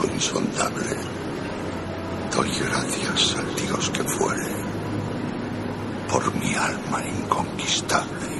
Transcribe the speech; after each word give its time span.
insondable. 0.00 0.96
Doy 2.34 2.50
gracias 2.58 3.36
al 3.36 3.54
Dios 3.54 3.90
que 3.90 4.04
fuere 4.04 4.54
por 6.10 6.34
mi 6.36 6.54
alma 6.54 7.04
inconquistable. 7.04 8.30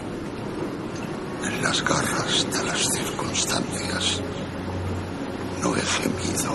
En 1.44 1.62
las 1.62 1.82
garras 1.82 2.46
de 2.50 2.64
las 2.64 2.80
circunstancias 2.80 4.20
no 5.62 5.76
he 5.76 5.82
gemido 5.82 6.52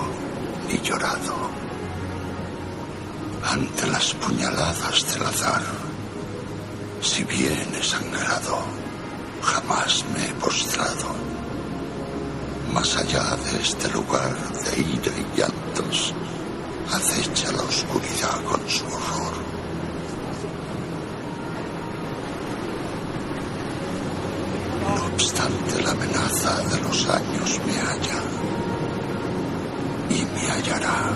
ni 0.68 0.80
llorado. 0.82 1.36
Ante 3.44 3.88
las 3.88 4.14
puñaladas 4.16 5.14
del 5.14 5.26
azar, 5.26 5.64
si 7.02 7.24
bien 7.24 7.68
he 7.80 7.84
sangrado, 7.84 8.58
jamás 9.42 10.04
me 10.14 10.26
he 10.26 10.34
postrado 10.34 11.27
más 12.78 12.96
allá 12.96 13.36
de 13.38 13.60
este 13.60 13.90
lugar 13.90 14.38
de 14.54 14.80
ira 14.82 15.12
y 15.18 15.40
llantos, 15.40 16.14
acecha 16.92 17.52
la 17.54 17.64
oscuridad 17.64 18.44
con 18.44 18.70
su 18.70 18.86
horror. 18.86 19.34
No 24.84 25.06
obstante, 25.08 25.82
la 25.82 25.90
amenaza 25.90 26.62
de 26.70 26.82
los 26.82 27.10
años 27.10 27.60
me 27.66 27.74
halla 27.80 28.22
y 30.12 30.26
me 30.36 30.52
hallará 30.52 31.14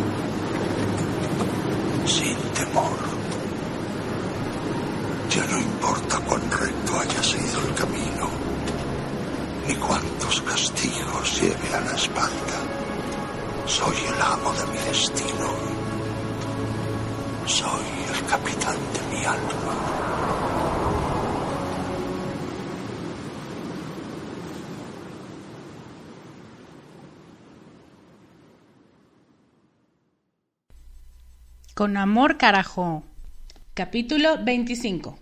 Con 31.74 31.96
amor, 31.96 32.38
carajo. 32.38 33.04
Capítulo 33.74 34.44
25. 34.44 35.18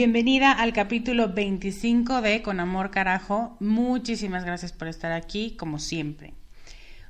Bienvenida 0.00 0.52
al 0.52 0.72
capítulo 0.72 1.28
25 1.28 2.22
de 2.22 2.40
Con 2.40 2.58
Amor 2.58 2.90
Carajo. 2.90 3.58
Muchísimas 3.60 4.46
gracias 4.46 4.72
por 4.72 4.88
estar 4.88 5.12
aquí, 5.12 5.56
como 5.58 5.78
siempre. 5.78 6.32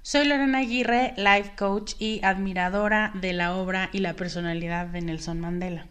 Soy 0.03 0.27
Lorena 0.27 0.59
Aguirre, 0.59 1.15
life 1.17 1.53
coach 1.57 1.93
y 2.01 2.19
admiradora 2.25 3.13
de 3.15 3.33
la 3.33 3.55
obra 3.55 3.91
y 3.93 4.01
la 4.01 4.15
personalidad 4.15 4.89
de 4.89 5.03
Nelson 5.03 5.39
Mandela. 5.39 5.87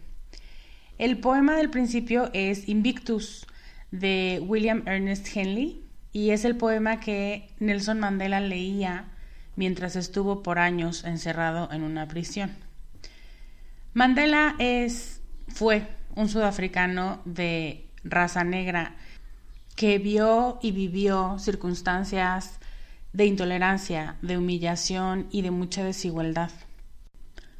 El 0.98 1.16
poema 1.16 1.56
del 1.56 1.70
principio 1.70 2.28
es 2.34 2.68
Invictus 2.68 3.46
de 3.90 4.38
William 4.46 4.82
Ernest 4.84 5.34
Henley 5.34 5.82
y 6.12 6.32
es 6.32 6.44
el 6.44 6.54
poema 6.54 7.00
que 7.00 7.48
Nelson 7.60 7.98
Mandela 7.98 8.40
leía 8.40 9.06
mientras 9.56 9.96
estuvo 9.96 10.42
por 10.42 10.58
años 10.58 11.04
encerrado 11.04 11.72
en 11.72 11.82
una 11.82 12.06
prisión. 12.08 12.50
Mandela 13.94 14.54
es 14.58 15.22
fue 15.48 15.86
un 16.14 16.28
sudafricano 16.28 17.20
de 17.24 17.86
raza 18.04 18.44
negra 18.44 18.94
que 19.76 19.98
vio 19.98 20.58
y 20.62 20.72
vivió 20.72 21.38
circunstancias 21.38 22.58
de 23.12 23.26
intolerancia, 23.26 24.16
de 24.22 24.38
humillación 24.38 25.26
y 25.30 25.42
de 25.42 25.50
mucha 25.50 25.84
desigualdad. 25.84 26.50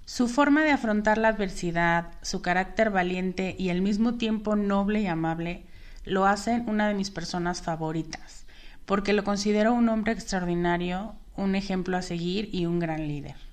Su 0.04 0.28
forma 0.28 0.64
de 0.64 0.72
afrontar 0.72 1.18
la 1.18 1.28
adversidad, 1.28 2.12
su 2.22 2.42
carácter 2.42 2.90
valiente 2.90 3.54
y 3.58 3.70
al 3.70 3.80
mismo 3.80 4.14
tiempo 4.14 4.56
noble 4.56 5.00
y 5.00 5.06
amable 5.06 5.64
lo 6.04 6.26
hacen 6.26 6.68
una 6.68 6.88
de 6.88 6.94
mis 6.94 7.10
personas 7.10 7.62
favoritas, 7.62 8.46
porque 8.86 9.12
lo 9.12 9.24
considero 9.24 9.72
un 9.72 9.88
hombre 9.88 10.12
extraordinario, 10.12 11.14
un 11.36 11.54
ejemplo 11.54 11.96
a 11.96 12.02
seguir 12.02 12.48
y 12.52 12.66
un 12.66 12.80
gran 12.80 13.06
líder. 13.06 13.49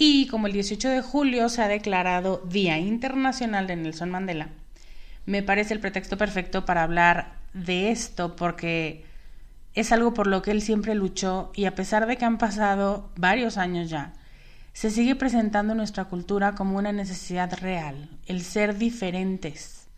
Y 0.00 0.28
como 0.28 0.46
el 0.46 0.52
18 0.52 0.90
de 0.90 1.02
julio 1.02 1.48
se 1.48 1.60
ha 1.60 1.66
declarado 1.66 2.40
Día 2.48 2.78
Internacional 2.78 3.66
de 3.66 3.74
Nelson 3.74 4.10
Mandela, 4.10 4.50
me 5.26 5.42
parece 5.42 5.74
el 5.74 5.80
pretexto 5.80 6.16
perfecto 6.16 6.64
para 6.64 6.84
hablar 6.84 7.34
de 7.52 7.90
esto 7.90 8.36
porque 8.36 9.04
es 9.74 9.90
algo 9.90 10.14
por 10.14 10.28
lo 10.28 10.40
que 10.40 10.52
él 10.52 10.62
siempre 10.62 10.94
luchó 10.94 11.50
y 11.52 11.64
a 11.64 11.74
pesar 11.74 12.06
de 12.06 12.16
que 12.16 12.24
han 12.24 12.38
pasado 12.38 13.10
varios 13.16 13.58
años 13.58 13.90
ya, 13.90 14.12
se 14.72 14.92
sigue 14.92 15.16
presentando 15.16 15.72
en 15.72 15.78
nuestra 15.78 16.04
cultura 16.04 16.54
como 16.54 16.78
una 16.78 16.92
necesidad 16.92 17.52
real, 17.58 18.08
el 18.26 18.42
ser 18.42 18.78
diferentes. 18.78 19.88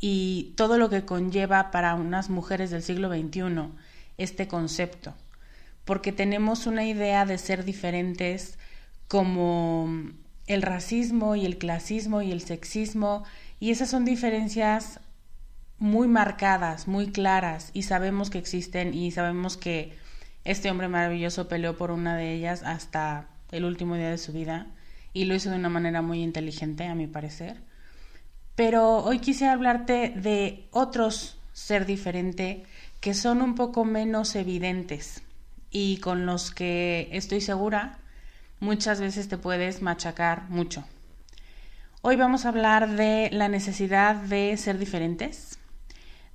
Y 0.00 0.52
todo 0.54 0.76
lo 0.76 0.90
que 0.90 1.06
conlleva 1.06 1.70
para 1.70 1.94
unas 1.94 2.28
mujeres 2.28 2.70
del 2.70 2.82
siglo 2.82 3.08
XXI 3.08 3.70
este 4.18 4.48
concepto, 4.48 5.14
porque 5.86 6.12
tenemos 6.12 6.66
una 6.66 6.84
idea 6.84 7.24
de 7.24 7.38
ser 7.38 7.64
diferentes 7.64 8.58
como 9.10 9.88
el 10.46 10.62
racismo 10.62 11.34
y 11.34 11.44
el 11.44 11.58
clasismo 11.58 12.22
y 12.22 12.30
el 12.30 12.42
sexismo, 12.42 13.24
y 13.58 13.72
esas 13.72 13.90
son 13.90 14.04
diferencias 14.04 15.00
muy 15.78 16.06
marcadas, 16.06 16.86
muy 16.86 17.10
claras, 17.10 17.72
y 17.72 17.82
sabemos 17.82 18.30
que 18.30 18.38
existen 18.38 18.94
y 18.94 19.10
sabemos 19.10 19.56
que 19.56 19.94
este 20.44 20.70
hombre 20.70 20.86
maravilloso 20.86 21.48
peleó 21.48 21.76
por 21.76 21.90
una 21.90 22.16
de 22.16 22.34
ellas 22.34 22.62
hasta 22.62 23.26
el 23.50 23.64
último 23.64 23.96
día 23.96 24.10
de 24.10 24.16
su 24.16 24.32
vida 24.32 24.68
y 25.12 25.24
lo 25.24 25.34
hizo 25.34 25.50
de 25.50 25.56
una 25.56 25.70
manera 25.70 26.02
muy 26.02 26.22
inteligente, 26.22 26.84
a 26.84 26.94
mi 26.94 27.08
parecer. 27.08 27.56
Pero 28.54 28.98
hoy 28.98 29.18
quisiera 29.18 29.54
hablarte 29.54 30.10
de 30.10 30.68
otros 30.70 31.36
ser 31.52 31.84
diferente 31.84 32.62
que 33.00 33.14
son 33.14 33.42
un 33.42 33.56
poco 33.56 33.84
menos 33.84 34.36
evidentes 34.36 35.24
y 35.68 35.96
con 35.96 36.26
los 36.26 36.52
que 36.52 37.08
estoy 37.10 37.40
segura 37.40 37.99
muchas 38.60 39.00
veces 39.00 39.28
te 39.28 39.38
puedes 39.38 39.82
machacar 39.82 40.48
mucho. 40.50 40.84
Hoy 42.02 42.16
vamos 42.16 42.44
a 42.44 42.50
hablar 42.50 42.94
de 42.94 43.30
la 43.32 43.48
necesidad 43.48 44.14
de 44.14 44.56
ser 44.56 44.78
diferentes, 44.78 45.58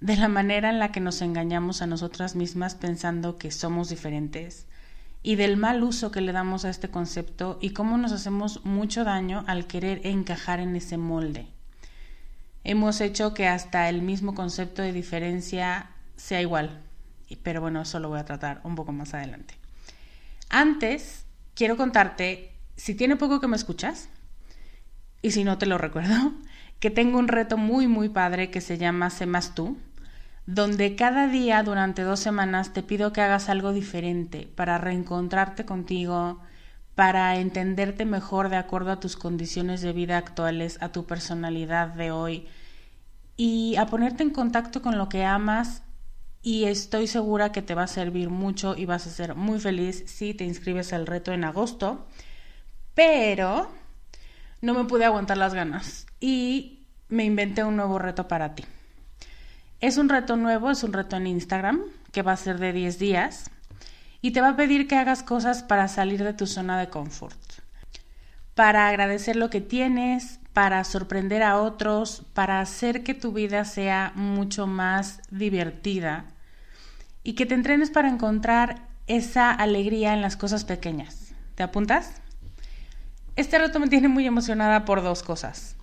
de 0.01 0.18
la 0.18 0.27
manera 0.27 0.69
en 0.69 0.80
la 0.80 0.92
que 0.92 1.00
nos 1.00 1.22
engañamos 1.22 1.81
a 1.81 1.88
nosotras 1.88 2.36
mismas 2.36 2.75
pensando 2.75 3.38
que 3.38 3.51
somos 3.51 3.89
diferentes, 3.89 4.66
y 5.22 5.36
del 5.36 5.57
mal 5.57 5.83
uso 5.83 6.12
que 6.12 6.22
le 6.22 6.31
damos 6.31 6.66
a 6.66 6.69
este 6.69 6.89
concepto 6.89 7.57
y 7.62 7.72
cómo 7.72 7.98
nos 7.98 8.12
hacemos 8.12 8.63
mucho 8.66 9.04
daño 9.04 9.44
al 9.48 9.66
querer 9.66 10.06
encajar 10.06 10.60
en 10.60 10.75
ese 10.75 10.98
molde. 10.98 11.48
Hemos 12.63 13.01
hecho 13.01 13.33
que 13.33 13.48
hasta 13.48 13.89
el 13.89 14.01
mismo 14.01 14.36
concepto 14.36 14.81
de 14.81 14.94
diferencia 14.94 15.89
sea 16.16 16.42
igual, 16.42 16.81
pero 17.44 17.62
bueno, 17.62 17.81
eso 17.81 18.00
lo 18.00 18.10
voy 18.10 18.19
a 18.19 18.25
tratar 18.25 18.62
un 18.63 18.75
poco 18.75 18.92
más 18.92 19.13
adelante. 19.13 19.56
Antes, 20.50 21.25
quiero 21.56 21.78
contarte, 21.78 22.52
si 22.75 22.94
tiene 22.94 23.16
poco 23.16 23.40
que 23.40 23.48
me 23.48 23.56
escuchas, 23.56 24.10
y 25.22 25.31
si 25.31 25.44
no 25.44 25.57
te 25.57 25.66
lo 25.66 25.78
recuerdo, 25.80 26.34
que 26.80 26.92
tengo 26.92 27.18
un 27.18 27.28
reto 27.28 27.57
muy, 27.57 27.88
muy 27.88 28.10
padre 28.10 28.52
que 28.52 28.62
se 28.62 28.78
llama 28.78 29.10
Sé 29.10 29.28
tú, 29.56 29.78
donde 30.46 30.96
cada 30.96 31.28
día 31.28 31.63
durante 31.63 32.04
dos 32.04 32.19
semanas 32.19 32.74
te 32.74 32.84
pido 32.84 33.12
que 33.12 33.22
hagas 33.22 33.50
algo 33.50 33.74
diferente 33.74 34.48
para 34.56 34.78
reencontrarte 34.78 35.66
contigo, 35.66 36.40
para 36.94 37.38
entenderte 37.38 38.06
mejor 38.06 38.50
de 38.50 38.57
acuerdo 38.57 38.92
a 38.92 39.00
tus 39.00 39.18
condiciones 39.18 39.81
de 39.81 39.94
vida 39.94 40.18
actuales, 40.18 40.78
a 40.81 40.90
tu 40.90 41.06
personalidad 41.06 41.88
de 41.88 42.12
hoy 42.12 42.48
y 43.38 43.75
a 43.78 43.88
ponerte 43.88 44.24
en 44.24 44.30
contacto 44.30 44.81
con 44.81 44.98
lo 44.98 45.10
que 45.10 45.25
amas 45.25 45.81
y 46.45 46.65
estoy 46.65 47.07
segura 47.07 47.51
que 47.51 47.63
te 47.63 47.74
va 47.74 47.86
a 47.86 47.88
servir 47.88 48.30
mucho 48.30 48.75
y 48.77 48.86
vas 48.86 49.07
a 49.07 49.09
ser 49.09 49.33
muy 49.33 49.59
feliz 49.59 50.03
si 50.06 50.36
te 50.36 50.44
inscribes 50.44 50.94
al 50.94 51.07
reto 51.07 51.33
en 51.33 51.44
agosto. 51.44 52.06
Pero 52.94 53.71
no 54.62 54.75
me 54.75 54.83
pude 54.83 55.06
aguantar 55.06 55.38
las 55.38 55.56
ganas 55.56 56.06
y 56.19 56.86
me 57.09 57.24
inventé 57.24 57.63
un 57.63 57.75
nuevo 57.75 57.97
reto 57.97 58.27
para 58.27 58.53
ti. 58.53 58.63
Es 59.81 59.97
un 59.97 60.07
reto 60.07 60.38
nuevo, 60.38 60.69
es 60.69 60.83
un 60.83 60.94
reto 60.94 61.15
en 61.15 61.25
Instagram 61.25 61.81
que 62.12 62.21
va 62.21 62.33
a 62.33 62.38
ser 62.38 62.59
de 62.59 62.74
10 62.74 63.00
días 63.00 63.50
y 64.21 64.30
te 64.30 64.42
va 64.42 64.50
a 64.50 64.56
pedir 64.56 64.88
que 64.88 64.97
hagas 64.97 65.24
cosas 65.24 65.63
para 65.63 65.88
salir 65.88 66.24
de 66.24 66.33
tu 66.33 66.45
zona 66.45 66.80
de 66.80 66.89
confort, 66.89 67.39
para 68.53 68.88
agradecer 68.88 69.36
lo 69.36 69.50
que 69.50 69.62
tienes, 69.62 70.39
para 70.53 70.83
sorprender 70.83 71.42
a 71.42 71.57
otros, 71.57 72.21
para 72.36 72.59
hacer 72.59 73.03
que 73.03 73.15
tu 73.15 73.31
vida 73.31 73.65
sea 73.65 74.12
mucho 74.13 74.68
más 74.68 75.21
divertida 75.31 76.25
y 77.25 77.33
que 77.33 77.48
te 77.48 77.56
entrenes 77.56 77.89
para 77.89 78.07
encontrar 78.07 78.83
esa 79.07 79.51
alegría 79.51 80.13
en 80.13 80.22
las 80.22 80.38
cosas 80.38 80.63
pequeñas. 80.63 81.33
¿Te 81.56 81.63
apuntas? 81.63 82.22
Este 83.36 83.57
reto 83.57 83.80
me 83.80 83.89
tiene 83.89 84.07
muy 84.07 84.27
emocionada 84.27 84.86
por 84.86 85.01
dos 85.01 85.24
cosas. 85.24 85.75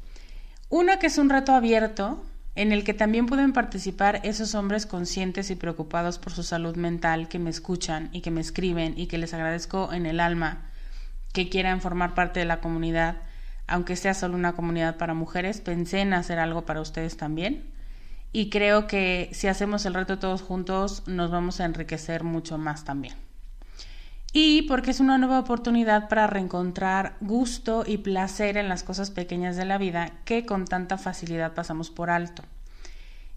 Una 0.70 1.00
que 1.00 1.08
es 1.08 1.18
un 1.18 1.28
reto 1.28 1.52
abierto 1.52 2.24
en 2.54 2.70
el 2.70 2.84
que 2.84 2.94
también 2.94 3.26
pueden 3.26 3.52
participar 3.52 4.20
esos 4.22 4.54
hombres 4.54 4.86
conscientes 4.86 5.50
y 5.50 5.56
preocupados 5.56 6.18
por 6.18 6.32
su 6.32 6.44
salud 6.44 6.76
mental 6.76 7.28
que 7.28 7.40
me 7.40 7.50
escuchan 7.50 8.08
y 8.12 8.20
que 8.20 8.30
me 8.30 8.40
escriben 8.40 8.94
y 8.96 9.08
que 9.08 9.18
les 9.18 9.34
agradezco 9.34 9.92
en 9.92 10.06
el 10.06 10.20
alma 10.20 10.70
que 11.32 11.48
quieran 11.48 11.80
formar 11.80 12.14
parte 12.14 12.38
de 12.38 12.46
la 12.46 12.60
comunidad, 12.60 13.16
aunque 13.66 13.96
sea 13.96 14.14
solo 14.14 14.36
una 14.36 14.52
comunidad 14.52 14.96
para 14.96 15.12
mujeres, 15.12 15.60
pensé 15.60 16.00
en 16.00 16.14
hacer 16.14 16.38
algo 16.38 16.64
para 16.66 16.80
ustedes 16.80 17.16
también 17.16 17.71
y 18.32 18.50
creo 18.50 18.87
que 18.87 19.31
si 19.32 19.49
hacemos 19.49 19.84
el 19.87 19.94
reto 19.94 20.19
todos 20.19 20.43
juntos 20.43 21.02
nos 21.06 21.31
vamos 21.31 21.61
a 21.61 21.64
enriquecer 21.64 22.25
mucho 22.25 22.58
más 22.58 22.84
también 22.84 23.14
y 24.32 24.62
porque 24.62 24.90
es 24.90 25.00
una 25.00 25.19
nueva 25.19 25.38
oportunidad 25.38 26.08
para 26.08 26.26
reencontrar 26.26 27.17
gusto 27.20 27.84
y 27.87 27.99
placer 27.99 28.56
en 28.56 28.69
las 28.69 28.82
cosas 28.82 29.11
pequeñas 29.11 29.56
de 29.56 29.67
la 29.67 29.76
vida 29.76 30.12
que 30.25 30.46
con 30.46 30.64
tanta 30.64 30.96
facilidad 30.96 31.52
pasamos 31.52 31.90
por 31.90 32.08
alto. 32.08 32.43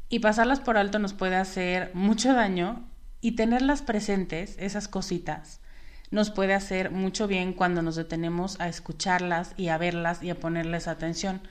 Y 0.08 0.20
pasarlas 0.20 0.62
por 0.62 0.78
alto 0.78 0.98
nos 1.00 1.14
puede 1.14 1.36
hacer 1.36 1.92
mucho 1.94 2.34
daño 2.34 2.88
y 3.20 3.34
tenerlas 3.34 3.82
presentes, 3.82 4.56
esas 4.58 4.88
cositas, 4.88 5.60
nos 6.12 6.30
puede 6.32 6.54
hacer 6.54 6.92
mucho 6.92 7.28
bien 7.28 7.52
cuando 7.52 7.82
nos 7.82 7.96
detenemos 7.96 8.60
a 8.62 8.70
escucharlas 8.70 9.54
y 9.58 9.70
a 9.70 9.78
verlas 9.78 10.24
y 10.24 10.30
a 10.30 10.40
ponerles 10.40 10.88
atención. 10.88 11.42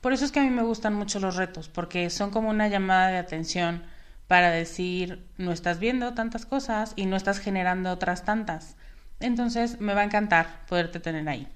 Por 0.00 0.12
eso 0.12 0.24
es 0.24 0.32
que 0.32 0.40
a 0.40 0.44
mí 0.44 0.50
me 0.50 0.62
gustan 0.62 0.94
mucho 0.94 1.20
los 1.20 1.36
retos, 1.36 1.68
porque 1.68 2.08
son 2.10 2.30
como 2.30 2.48
una 2.48 2.68
llamada 2.68 3.08
de 3.08 3.18
atención 3.18 3.82
para 4.26 4.50
decir, 4.50 5.26
no 5.38 5.52
estás 5.52 5.78
viendo 5.78 6.14
tantas 6.14 6.46
cosas 6.46 6.92
y 6.96 7.06
no 7.06 7.16
estás 7.16 7.38
generando 7.38 7.90
otras 7.90 8.24
tantas. 8.24 8.76
Entonces 9.18 9.80
me 9.80 9.92
va 9.92 10.00
a 10.02 10.04
encantar 10.04 10.64
poderte 10.66 11.00
tener 11.00 11.28
ahí. 11.28 11.46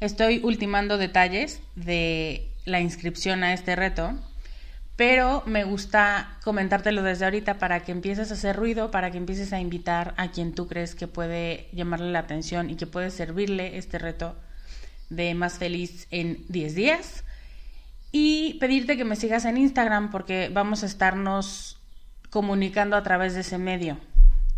Estoy 0.00 0.40
ultimando 0.42 0.98
detalles 0.98 1.60
de 1.76 2.50
la 2.64 2.80
inscripción 2.80 3.44
a 3.44 3.52
este 3.52 3.76
reto, 3.76 4.18
pero 4.96 5.42
me 5.46 5.64
gusta 5.64 6.38
comentártelo 6.42 7.02
desde 7.02 7.26
ahorita 7.26 7.58
para 7.58 7.80
que 7.80 7.92
empieces 7.92 8.30
a 8.30 8.34
hacer 8.34 8.56
ruido, 8.56 8.90
para 8.90 9.10
que 9.10 9.18
empieces 9.18 9.52
a 9.52 9.60
invitar 9.60 10.14
a 10.16 10.30
quien 10.30 10.54
tú 10.54 10.68
crees 10.68 10.94
que 10.94 11.06
puede 11.06 11.68
llamarle 11.72 12.10
la 12.10 12.20
atención 12.20 12.70
y 12.70 12.76
que 12.76 12.86
puede 12.86 13.10
servirle 13.10 13.78
este 13.78 13.98
reto 13.98 14.36
de 15.10 15.34
más 15.34 15.58
feliz 15.58 16.06
en 16.10 16.44
10 16.48 16.74
días. 16.74 17.24
Y 18.12 18.54
pedirte 18.54 18.96
que 18.96 19.04
me 19.04 19.16
sigas 19.16 19.44
en 19.44 19.56
Instagram 19.56 20.10
porque 20.10 20.50
vamos 20.52 20.82
a 20.82 20.86
estarnos 20.86 21.78
comunicando 22.30 22.96
a 22.96 23.02
través 23.02 23.34
de 23.34 23.40
ese 23.40 23.58
medio. 23.58 23.98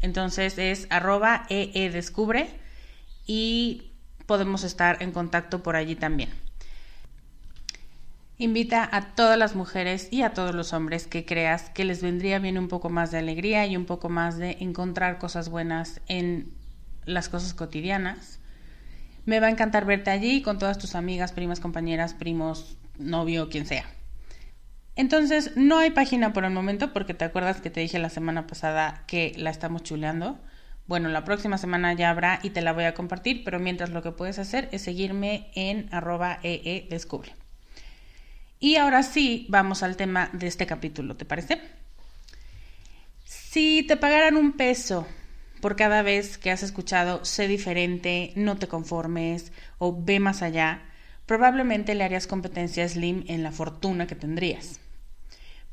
Entonces 0.00 0.58
es 0.58 0.86
arroba 0.90 1.46
eedescubre 1.48 2.48
y 3.26 3.92
podemos 4.26 4.64
estar 4.64 5.02
en 5.02 5.12
contacto 5.12 5.62
por 5.62 5.76
allí 5.76 5.94
también. 5.94 6.30
Invita 8.38 8.88
a 8.90 9.14
todas 9.14 9.38
las 9.38 9.54
mujeres 9.54 10.08
y 10.10 10.22
a 10.22 10.32
todos 10.32 10.54
los 10.54 10.72
hombres 10.72 11.06
que 11.06 11.24
creas 11.24 11.70
que 11.70 11.84
les 11.84 12.02
vendría 12.02 12.40
bien 12.40 12.58
un 12.58 12.66
poco 12.66 12.88
más 12.88 13.10
de 13.10 13.18
alegría 13.18 13.66
y 13.66 13.76
un 13.76 13.84
poco 13.84 14.08
más 14.08 14.36
de 14.38 14.56
encontrar 14.60 15.18
cosas 15.18 15.48
buenas 15.48 16.00
en 16.08 16.52
las 17.04 17.28
cosas 17.28 17.54
cotidianas. 17.54 18.40
Me 19.26 19.38
va 19.38 19.46
a 19.46 19.50
encantar 19.50 19.84
verte 19.84 20.10
allí 20.10 20.42
con 20.42 20.58
todas 20.58 20.78
tus 20.78 20.96
amigas, 20.96 21.32
primas, 21.32 21.60
compañeras, 21.60 22.14
primos, 22.14 22.76
novio, 23.02 23.48
quien 23.48 23.66
sea. 23.66 23.84
Entonces, 24.94 25.52
no 25.56 25.78
hay 25.78 25.90
página 25.90 26.32
por 26.32 26.44
el 26.44 26.52
momento 26.52 26.92
porque 26.92 27.14
te 27.14 27.24
acuerdas 27.24 27.60
que 27.60 27.70
te 27.70 27.80
dije 27.80 27.98
la 27.98 28.10
semana 28.10 28.46
pasada 28.46 29.04
que 29.06 29.32
la 29.36 29.50
estamos 29.50 29.82
chuleando. 29.82 30.38
Bueno, 30.86 31.08
la 31.08 31.24
próxima 31.24 31.58
semana 31.58 31.94
ya 31.94 32.10
habrá 32.10 32.40
y 32.42 32.50
te 32.50 32.60
la 32.60 32.72
voy 32.72 32.84
a 32.84 32.94
compartir, 32.94 33.44
pero 33.44 33.58
mientras 33.58 33.90
lo 33.90 34.02
que 34.02 34.12
puedes 34.12 34.38
hacer 34.38 34.68
es 34.72 34.82
seguirme 34.82 35.50
en 35.54 35.88
arroba 35.92 36.38
eedescubre. 36.42 37.34
Y 38.58 38.76
ahora 38.76 39.02
sí, 39.02 39.46
vamos 39.48 39.82
al 39.82 39.96
tema 39.96 40.28
de 40.32 40.46
este 40.46 40.66
capítulo, 40.66 41.16
¿te 41.16 41.24
parece? 41.24 41.60
Si 43.24 43.82
te 43.82 43.96
pagaran 43.96 44.36
un 44.36 44.52
peso 44.52 45.06
por 45.60 45.76
cada 45.76 46.02
vez 46.02 46.38
que 46.38 46.50
has 46.50 46.62
escuchado 46.62 47.24
sé 47.24 47.48
diferente, 47.48 48.32
no 48.36 48.56
te 48.58 48.68
conformes 48.68 49.52
o 49.78 49.96
ve 50.00 50.20
más 50.20 50.42
allá, 50.42 50.82
probablemente 51.26 51.94
le 51.94 52.04
harías 52.04 52.26
competencia 52.26 52.84
a 52.84 52.88
Slim 52.88 53.24
en 53.28 53.42
la 53.42 53.52
fortuna 53.52 54.06
que 54.06 54.14
tendrías. 54.14 54.80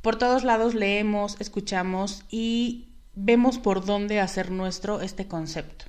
Por 0.01 0.17
todos 0.17 0.43
lados 0.43 0.75
leemos, 0.75 1.35
escuchamos 1.39 2.23
y 2.29 2.89
vemos 3.15 3.59
por 3.59 3.85
dónde 3.85 4.19
hacer 4.19 4.51
nuestro 4.51 5.01
este 5.01 5.27
concepto. 5.27 5.85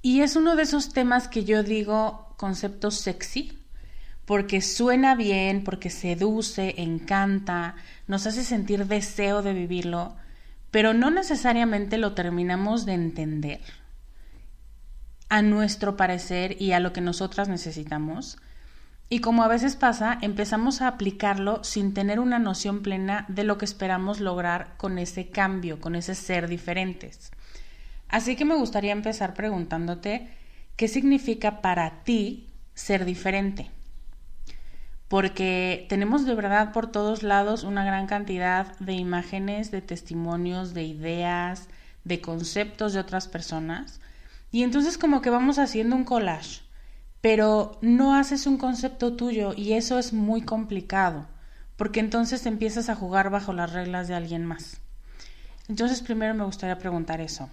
Y 0.00 0.22
es 0.22 0.36
uno 0.36 0.56
de 0.56 0.62
esos 0.62 0.92
temas 0.92 1.28
que 1.28 1.44
yo 1.44 1.62
digo 1.62 2.34
concepto 2.36 2.90
sexy, 2.90 3.58
porque 4.24 4.60
suena 4.62 5.14
bien, 5.14 5.64
porque 5.64 5.90
seduce, 5.90 6.74
encanta, 6.78 7.76
nos 8.06 8.26
hace 8.26 8.42
sentir 8.42 8.86
deseo 8.86 9.42
de 9.42 9.52
vivirlo, 9.52 10.16
pero 10.70 10.94
no 10.94 11.10
necesariamente 11.10 11.98
lo 11.98 12.14
terminamos 12.14 12.86
de 12.86 12.94
entender 12.94 13.60
a 15.32 15.40
nuestro 15.40 15.96
parecer 15.96 16.60
y 16.60 16.72
a 16.72 16.78
lo 16.78 16.92
que 16.92 17.00
nosotras 17.00 17.48
necesitamos. 17.48 18.36
Y 19.08 19.20
como 19.20 19.42
a 19.42 19.48
veces 19.48 19.76
pasa, 19.76 20.18
empezamos 20.20 20.82
a 20.82 20.88
aplicarlo 20.88 21.64
sin 21.64 21.94
tener 21.94 22.20
una 22.20 22.38
noción 22.38 22.82
plena 22.82 23.24
de 23.30 23.44
lo 23.44 23.56
que 23.56 23.64
esperamos 23.64 24.20
lograr 24.20 24.74
con 24.76 24.98
ese 24.98 25.30
cambio, 25.30 25.80
con 25.80 25.94
ese 25.94 26.14
ser 26.14 26.48
diferentes. 26.48 27.30
Así 28.08 28.36
que 28.36 28.44
me 28.44 28.56
gustaría 28.56 28.92
empezar 28.92 29.32
preguntándote 29.32 30.28
qué 30.76 30.86
significa 30.86 31.62
para 31.62 32.02
ti 32.04 32.50
ser 32.74 33.06
diferente 33.06 33.70
porque 35.08 35.86
tenemos 35.88 36.26
de 36.26 36.34
verdad 36.34 36.72
por 36.72 36.90
todos 36.90 37.22
lados 37.22 37.64
una 37.64 37.84
gran 37.86 38.06
cantidad 38.06 38.78
de 38.80 38.94
imágenes, 38.94 39.70
de 39.70 39.80
testimonios, 39.80 40.72
de 40.72 40.84
ideas, 40.84 41.68
de 42.04 42.20
conceptos 42.20 42.92
de 42.92 43.00
otras 43.00 43.28
personas. 43.28 44.00
Y 44.52 44.62
entonces 44.62 44.98
como 44.98 45.22
que 45.22 45.30
vamos 45.30 45.58
haciendo 45.58 45.96
un 45.96 46.04
collage, 46.04 46.60
pero 47.22 47.78
no 47.80 48.14
haces 48.14 48.46
un 48.46 48.58
concepto 48.58 49.16
tuyo 49.16 49.54
y 49.56 49.72
eso 49.72 49.98
es 49.98 50.12
muy 50.12 50.42
complicado, 50.42 51.26
porque 51.76 52.00
entonces 52.00 52.44
empiezas 52.44 52.90
a 52.90 52.94
jugar 52.94 53.30
bajo 53.30 53.54
las 53.54 53.72
reglas 53.72 54.08
de 54.08 54.14
alguien 54.14 54.44
más. 54.44 54.82
Entonces 55.68 56.02
primero 56.02 56.34
me 56.34 56.44
gustaría 56.44 56.78
preguntar 56.78 57.22
eso. 57.22 57.48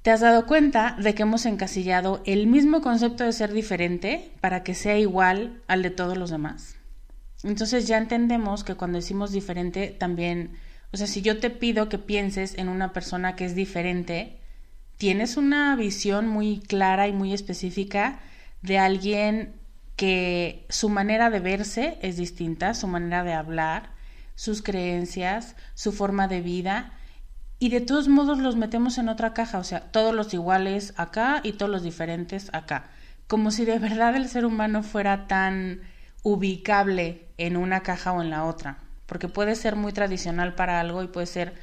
¿Te 0.00 0.10
has 0.10 0.20
dado 0.20 0.46
cuenta 0.46 0.96
de 0.98 1.14
que 1.14 1.24
hemos 1.24 1.44
encasillado 1.46 2.22
el 2.24 2.46
mismo 2.46 2.80
concepto 2.80 3.24
de 3.24 3.32
ser 3.32 3.52
diferente 3.52 4.32
para 4.40 4.62
que 4.62 4.74
sea 4.74 4.96
igual 4.96 5.62
al 5.66 5.82
de 5.82 5.90
todos 5.90 6.16
los 6.16 6.30
demás? 6.30 6.76
Entonces 7.42 7.86
ya 7.86 7.98
entendemos 7.98 8.64
que 8.64 8.76
cuando 8.76 8.96
decimos 8.96 9.32
diferente 9.32 9.88
también, 9.88 10.52
o 10.92 10.96
sea, 10.96 11.08
si 11.08 11.20
yo 11.20 11.40
te 11.40 11.50
pido 11.50 11.90
que 11.90 11.98
pienses 11.98 12.56
en 12.56 12.68
una 12.68 12.92
persona 12.92 13.36
que 13.36 13.44
es 13.44 13.54
diferente, 13.54 14.40
tienes 14.96 15.36
una 15.36 15.74
visión 15.76 16.26
muy 16.26 16.60
clara 16.60 17.08
y 17.08 17.12
muy 17.12 17.32
específica 17.32 18.20
de 18.62 18.78
alguien 18.78 19.54
que 19.96 20.66
su 20.68 20.88
manera 20.88 21.30
de 21.30 21.40
verse 21.40 21.98
es 22.02 22.16
distinta, 22.16 22.74
su 22.74 22.86
manera 22.86 23.24
de 23.24 23.32
hablar, 23.32 23.90
sus 24.34 24.62
creencias, 24.62 25.56
su 25.74 25.92
forma 25.92 26.28
de 26.28 26.42
vida 26.42 26.92
y 27.58 27.70
de 27.70 27.80
todos 27.80 28.08
modos 28.08 28.38
los 28.38 28.56
metemos 28.56 28.98
en 28.98 29.08
otra 29.08 29.32
caja, 29.32 29.58
o 29.58 29.64
sea, 29.64 29.80
todos 29.80 30.14
los 30.14 30.34
iguales 30.34 30.92
acá 30.96 31.40
y 31.42 31.52
todos 31.52 31.72
los 31.72 31.82
diferentes 31.82 32.50
acá, 32.52 32.90
como 33.26 33.50
si 33.50 33.64
de 33.64 33.78
verdad 33.78 34.14
el 34.14 34.28
ser 34.28 34.44
humano 34.44 34.82
fuera 34.82 35.26
tan 35.26 35.80
ubicable 36.22 37.28
en 37.38 37.56
una 37.56 37.80
caja 37.80 38.12
o 38.12 38.20
en 38.20 38.28
la 38.28 38.44
otra, 38.44 38.78
porque 39.06 39.28
puede 39.28 39.54
ser 39.54 39.76
muy 39.76 39.92
tradicional 39.92 40.54
para 40.54 40.80
algo 40.80 41.02
y 41.02 41.08
puede 41.08 41.26
ser 41.26 41.54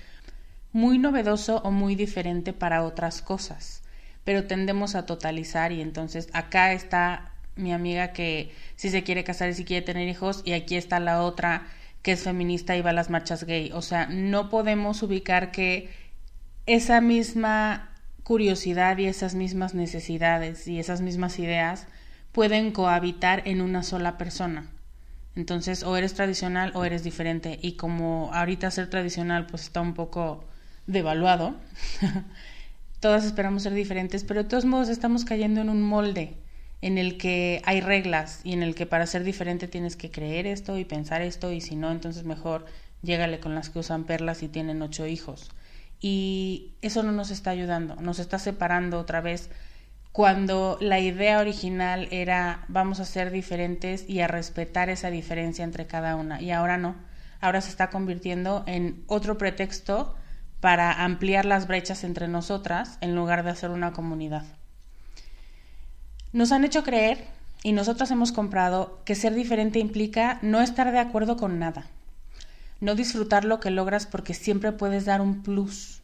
muy 0.74 0.98
novedoso 0.98 1.62
o 1.64 1.72
muy 1.72 1.96
diferente 1.96 2.52
para 2.52 2.84
otras 2.84 3.22
cosas, 3.22 3.84
pero 4.24 4.46
tendemos 4.46 4.96
a 4.96 5.06
totalizar 5.06 5.72
y 5.72 5.82
entonces 5.82 6.28
acá 6.34 6.74
está 6.74 7.32
mi 7.56 7.72
amiga 7.72 8.12
que 8.12 8.52
si 8.76 8.90
se 8.90 9.04
quiere 9.04 9.24
casar 9.24 9.50
y 9.50 9.54
si 9.54 9.66
quiere 9.66 9.86
tener 9.86 10.08
hijos 10.10 10.42
y 10.44 10.54
aquí 10.54 10.76
está 10.76 11.00
la 11.00 11.22
otra 11.22 11.68
que 12.02 12.14
es 12.14 12.24
feminista 12.24 12.76
y 12.76 12.82
va 12.82 12.90
a 12.90 12.94
las 12.94 13.10
marchas 13.10 13.46
gay. 13.46 13.72
O 13.74 13.82
sea, 13.82 14.08
no 14.08 14.50
podemos 14.50 15.04
ubicar 15.04 15.52
que 15.52 15.90
esa 16.66 17.00
misma 17.02 17.92
curiosidad 18.24 18.98
y 18.98 19.06
esas 19.06 19.36
mismas 19.36 19.74
necesidades 19.74 20.68
y 20.68 20.80
esas 20.80 21.02
mismas 21.02 21.38
ideas 21.40 21.88
pueden 22.32 22.72
cohabitar 22.72 23.44
en 23.46 23.62
una 23.62 23.84
sola 23.84 24.18
persona. 24.18 24.70
Entonces, 25.36 25.84
o 25.84 25.96
eres 25.96 26.14
tradicional 26.14 26.72
o 26.76 26.84
eres 26.84 27.04
diferente. 27.04 27.60
Y 27.62 27.74
como 27.74 28.32
ahorita 28.34 28.72
ser 28.72 28.90
tradicional 28.90 29.46
pues 29.46 29.64
está 29.64 29.82
un 29.82 29.94
poco 29.94 30.44
devaluado, 30.88 31.56
todas 33.00 33.26
esperamos 33.26 33.64
ser 33.64 33.74
diferentes, 33.74 34.24
pero 34.24 34.44
de 34.44 34.50
todos 34.50 34.66
modos 34.66 34.90
estamos 34.90 35.26
cayendo 35.26 35.62
en 35.62 35.70
un 35.70 35.82
molde 35.82 36.38
en 36.82 36.98
el 36.98 37.18
que 37.18 37.62
hay 37.66 37.80
reglas 37.80 38.42
y 38.44 38.52
en 38.52 38.62
el 38.62 38.76
que 38.76 38.86
para 38.86 39.08
ser 39.08 39.24
diferente 39.24 39.68
tienes 39.68 39.96
que 39.96 40.12
creer 40.12 40.46
esto 40.48 40.78
y 40.78 40.84
pensar 40.84 41.22
esto 41.22 41.52
y 41.52 41.62
si 41.62 41.78
no, 41.78 41.92
entonces 41.92 42.26
mejor 42.26 42.66
llégale 43.02 43.40
con 43.40 43.56
las 43.56 43.70
que 43.70 43.80
usan 43.80 44.04
perlas 44.04 44.44
y 44.44 44.50
tienen 44.50 44.82
ocho 44.82 45.08
hijos. 45.08 45.52
Y 46.02 46.74
eso 46.82 47.02
no 47.02 47.14
nos 47.14 47.32
está 47.32 47.52
ayudando, 47.52 47.96
nos 47.96 48.20
está 48.20 48.38
separando 48.38 49.00
otra 49.00 49.22
vez 49.22 49.50
cuando 50.12 50.78
la 50.82 51.00
idea 51.00 51.40
original 51.40 52.08
era 52.12 52.66
vamos 52.68 53.00
a 53.00 53.06
ser 53.06 53.32
diferentes 53.32 54.08
y 54.08 54.20
a 54.20 54.28
respetar 54.28 54.90
esa 54.90 55.10
diferencia 55.10 55.64
entre 55.64 55.88
cada 55.88 56.18
una. 56.18 56.42
Y 56.42 56.52
ahora 56.52 56.78
no, 56.78 56.96
ahora 57.40 57.62
se 57.62 57.70
está 57.70 57.90
convirtiendo 57.90 58.64
en 58.68 59.04
otro 59.08 59.38
pretexto 59.38 60.16
para 60.64 61.04
ampliar 61.04 61.44
las 61.44 61.68
brechas 61.68 62.06
entre 62.06 62.30
nosotras 62.30 62.98
en 63.02 63.16
lugar 63.16 63.44
de 63.44 63.50
hacer 63.50 63.70
una 63.70 63.92
comunidad. 63.92 64.46
Nos 66.32 66.54
han 66.54 66.64
hecho 66.64 66.84
creer, 66.84 67.28
y 67.64 67.74
nosotros 67.74 68.10
hemos 68.12 68.32
comprado, 68.32 69.02
que 69.04 69.14
ser 69.14 69.34
diferente 69.34 69.80
implica 69.80 70.40
no 70.42 70.62
estar 70.62 70.94
de 70.94 71.00
acuerdo 71.00 71.36
con 71.36 71.60
nada, 71.60 71.88
no 72.80 72.96
disfrutar 72.96 73.44
lo 73.44 73.60
que 73.60 73.72
logras 73.72 74.06
porque 74.06 74.34
siempre 74.34 74.72
puedes 74.72 75.04
dar 75.04 75.20
un 75.20 75.44
plus, 75.44 76.02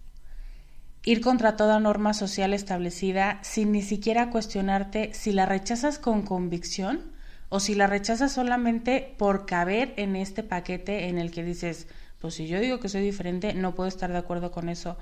ir 1.06 1.22
contra 1.22 1.56
toda 1.56 1.80
norma 1.80 2.14
social 2.14 2.54
establecida 2.54 3.40
sin 3.44 3.72
ni 3.72 3.82
siquiera 3.82 4.30
cuestionarte 4.30 5.14
si 5.14 5.32
la 5.32 5.46
rechazas 5.46 6.00
con 6.00 6.24
convicción 6.24 7.00
o 7.48 7.62
si 7.62 7.76
la 7.76 7.88
rechazas 7.88 8.34
solamente 8.34 9.16
por 9.18 9.46
caber 9.46 9.94
en 9.96 10.18
este 10.18 10.44
paquete 10.44 11.08
en 11.08 11.18
el 11.18 11.32
que 11.32 11.46
dices, 11.46 11.88
pues 12.20 12.36
si 12.36 12.48
yo 12.48 12.60
digo 12.60 12.80
que 12.80 12.90
soy 12.90 13.02
diferente, 13.02 13.54
no 13.54 13.76
puedo 13.76 13.88
estar 13.88 14.12
de 14.12 14.18
acuerdo 14.18 14.52
con 14.52 14.70
eso, 14.70 14.98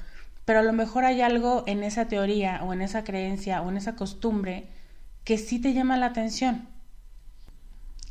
pero 0.46 0.60
a 0.60 0.64
lo 0.64 0.74
mejor 0.74 1.04
hay 1.04 1.22
algo 1.22 1.64
en 1.68 1.84
esa 1.84 2.08
teoría 2.08 2.62
o 2.64 2.74
en 2.74 2.82
esa 2.82 3.04
creencia 3.04 3.62
o 3.62 3.70
en 3.70 3.78
esa 3.78 3.96
costumbre 3.96 4.68
que 5.24 5.38
sí 5.38 5.60
te 5.60 5.74
llama 5.74 5.98
la 5.98 6.06
atención. 6.06 6.68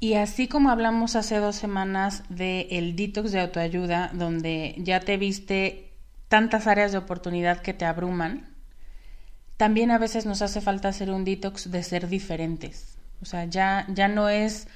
Y 0.00 0.14
así 0.14 0.46
como 0.46 0.68
hablamos 0.68 1.16
hace 1.16 1.36
dos 1.36 1.56
semanas 1.56 2.24
de 2.28 2.68
el 2.70 2.96
detox 2.96 3.32
de 3.32 3.40
autoayuda, 3.40 4.10
donde 4.12 4.74
ya 4.76 5.00
te 5.00 5.16
viste 5.16 5.92
tantas 6.28 6.66
áreas 6.66 6.92
de 6.92 6.98
oportunidad 6.98 7.62
que 7.62 7.72
te 7.72 7.86
abruman, 7.86 8.46
también 9.56 9.90
a 9.90 9.98
veces 9.98 10.26
nos 10.26 10.42
hace 10.42 10.60
falta 10.60 10.88
hacer 10.88 11.10
un 11.10 11.24
detox 11.24 11.70
de 11.70 11.82
ser 11.82 12.08
diferentes. 12.08 12.98
O 13.22 13.24
sea, 13.24 13.46
ya, 13.46 13.86
ya 13.88 14.08
no 14.08 14.28
es 14.28 14.68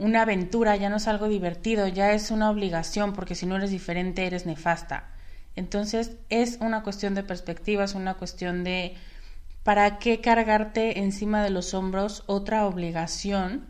una 0.00 0.22
aventura, 0.22 0.74
ya 0.74 0.90
no 0.90 0.96
es 0.96 1.06
algo 1.06 1.28
divertido, 1.28 1.86
ya 1.86 2.12
es 2.12 2.32
una 2.32 2.50
obligación, 2.50 3.12
porque 3.12 3.36
si 3.36 3.46
no 3.46 3.56
eres 3.56 3.70
diferente 3.70 4.26
eres 4.26 4.46
nefasta. 4.46 5.10
Entonces 5.54 6.16
es 6.28 6.58
una 6.60 6.82
cuestión 6.82 7.14
de 7.14 7.22
perspectiva, 7.22 7.84
es 7.84 7.94
una 7.94 8.14
cuestión 8.14 8.64
de 8.64 8.96
¿Para 9.62 9.98
qué 9.98 10.20
cargarte 10.22 11.00
encima 11.00 11.44
de 11.44 11.50
los 11.50 11.74
hombros 11.74 12.24
otra 12.26 12.66
obligación 12.66 13.66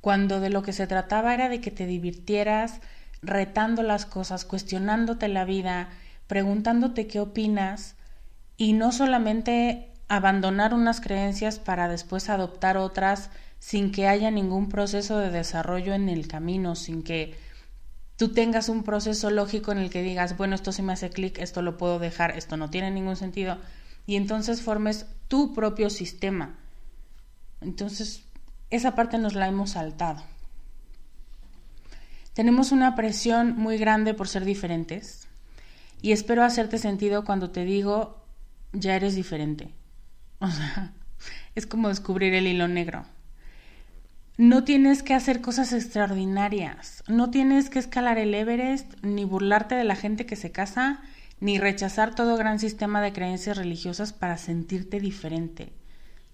cuando 0.00 0.40
de 0.40 0.50
lo 0.50 0.62
que 0.62 0.72
se 0.72 0.86
trataba 0.86 1.34
era 1.34 1.48
de 1.48 1.60
que 1.60 1.72
te 1.72 1.86
divirtieras 1.86 2.80
retando 3.22 3.82
las 3.82 4.06
cosas, 4.06 4.44
cuestionándote 4.44 5.28
la 5.28 5.44
vida, 5.44 5.88
preguntándote 6.28 7.08
qué 7.08 7.18
opinas 7.18 7.96
y 8.56 8.72
no 8.72 8.92
solamente 8.92 9.90
abandonar 10.08 10.74
unas 10.74 11.00
creencias 11.00 11.58
para 11.58 11.88
después 11.88 12.28
adoptar 12.28 12.76
otras 12.76 13.30
sin 13.62 13.92
que 13.92 14.08
haya 14.08 14.32
ningún 14.32 14.68
proceso 14.68 15.18
de 15.18 15.30
desarrollo 15.30 15.94
en 15.94 16.08
el 16.08 16.26
camino, 16.26 16.74
sin 16.74 17.04
que 17.04 17.38
tú 18.16 18.32
tengas 18.32 18.68
un 18.68 18.82
proceso 18.82 19.30
lógico 19.30 19.70
en 19.70 19.78
el 19.78 19.88
que 19.88 20.02
digas, 20.02 20.36
bueno, 20.36 20.56
esto 20.56 20.72
sí 20.72 20.82
me 20.82 20.92
hace 20.92 21.10
clic, 21.10 21.38
esto 21.38 21.62
lo 21.62 21.76
puedo 21.78 22.00
dejar, 22.00 22.36
esto 22.36 22.56
no 22.56 22.70
tiene 22.70 22.90
ningún 22.90 23.14
sentido, 23.14 23.58
y 24.04 24.16
entonces 24.16 24.62
formes 24.62 25.06
tu 25.28 25.54
propio 25.54 25.90
sistema. 25.90 26.56
Entonces, 27.60 28.24
esa 28.70 28.96
parte 28.96 29.16
nos 29.18 29.34
la 29.34 29.46
hemos 29.46 29.70
saltado. 29.70 30.24
Tenemos 32.34 32.72
una 32.72 32.96
presión 32.96 33.56
muy 33.56 33.78
grande 33.78 34.12
por 34.12 34.26
ser 34.26 34.44
diferentes 34.44 35.28
y 36.00 36.10
espero 36.10 36.42
hacerte 36.42 36.78
sentido 36.78 37.24
cuando 37.24 37.50
te 37.50 37.64
digo 37.64 38.24
ya 38.72 38.96
eres 38.96 39.14
diferente. 39.14 39.72
O 40.40 40.50
sea, 40.50 40.94
es 41.54 41.64
como 41.64 41.90
descubrir 41.90 42.34
el 42.34 42.48
hilo 42.48 42.66
negro. 42.66 43.06
No 44.38 44.64
tienes 44.64 45.02
que 45.02 45.12
hacer 45.12 45.42
cosas 45.42 45.74
extraordinarias, 45.74 47.04
no 47.06 47.30
tienes 47.30 47.68
que 47.68 47.78
escalar 47.78 48.16
el 48.16 48.34
Everest, 48.34 48.94
ni 49.02 49.26
burlarte 49.26 49.74
de 49.74 49.84
la 49.84 49.94
gente 49.94 50.24
que 50.24 50.36
se 50.36 50.50
casa, 50.50 51.02
ni 51.40 51.58
rechazar 51.58 52.14
todo 52.14 52.38
gran 52.38 52.58
sistema 52.58 53.02
de 53.02 53.12
creencias 53.12 53.58
religiosas 53.58 54.14
para 54.14 54.38
sentirte 54.38 55.00
diferente. 55.00 55.74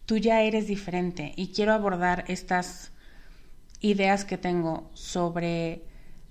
Tú 0.07 0.17
ya 0.17 0.43
eres 0.43 0.69
diferente 0.69 1.33
y 1.35 1.49
quiero 1.49 1.73
abordar 1.73 2.25
estas 2.29 2.93
ideas 3.81 4.25
que 4.25 4.39
tengo 4.39 4.89
sobre 4.95 5.83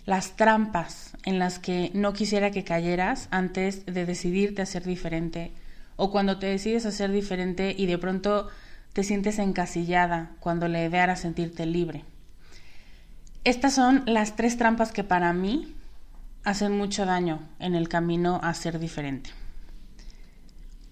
las 0.06 0.38
trampas 0.38 1.18
en 1.26 1.38
las 1.38 1.60
que 1.60 1.92
no 1.94 2.14
quisiera 2.14 2.52
que 2.52 2.64
cayeras 2.64 3.28
antes 3.30 3.86
de 3.86 4.06
decidirte 4.06 4.62
a 4.62 4.66
ser 4.66 4.86
diferente 4.86 5.52
o 5.98 6.12
cuando 6.12 6.40
te 6.40 6.48
decides 6.48 6.86
a 6.86 6.92
ser 6.92 7.12
diferente 7.12 7.76
y 7.78 7.88
de 7.88 7.98
pronto 7.98 8.48
te 8.98 9.04
sientes 9.04 9.38
encasillada 9.38 10.32
cuando 10.40 10.68
la 10.68 10.84
idea 10.84 11.04
era 11.04 11.16
sentirte 11.16 11.68
libre. 11.68 12.04
Estas 13.44 13.76
son 13.76 14.02
las 14.08 14.36
tres 14.36 14.58
trampas 14.58 14.92
que 14.92 15.04
para 15.04 15.34
mí 15.34 15.76
hacen 16.44 16.76
mucho 16.76 17.06
daño 17.06 17.48
en 17.60 17.76
el 17.76 17.90
camino 17.90 18.40
a 18.42 18.56
ser 18.56 18.80
diferente. 18.80 19.30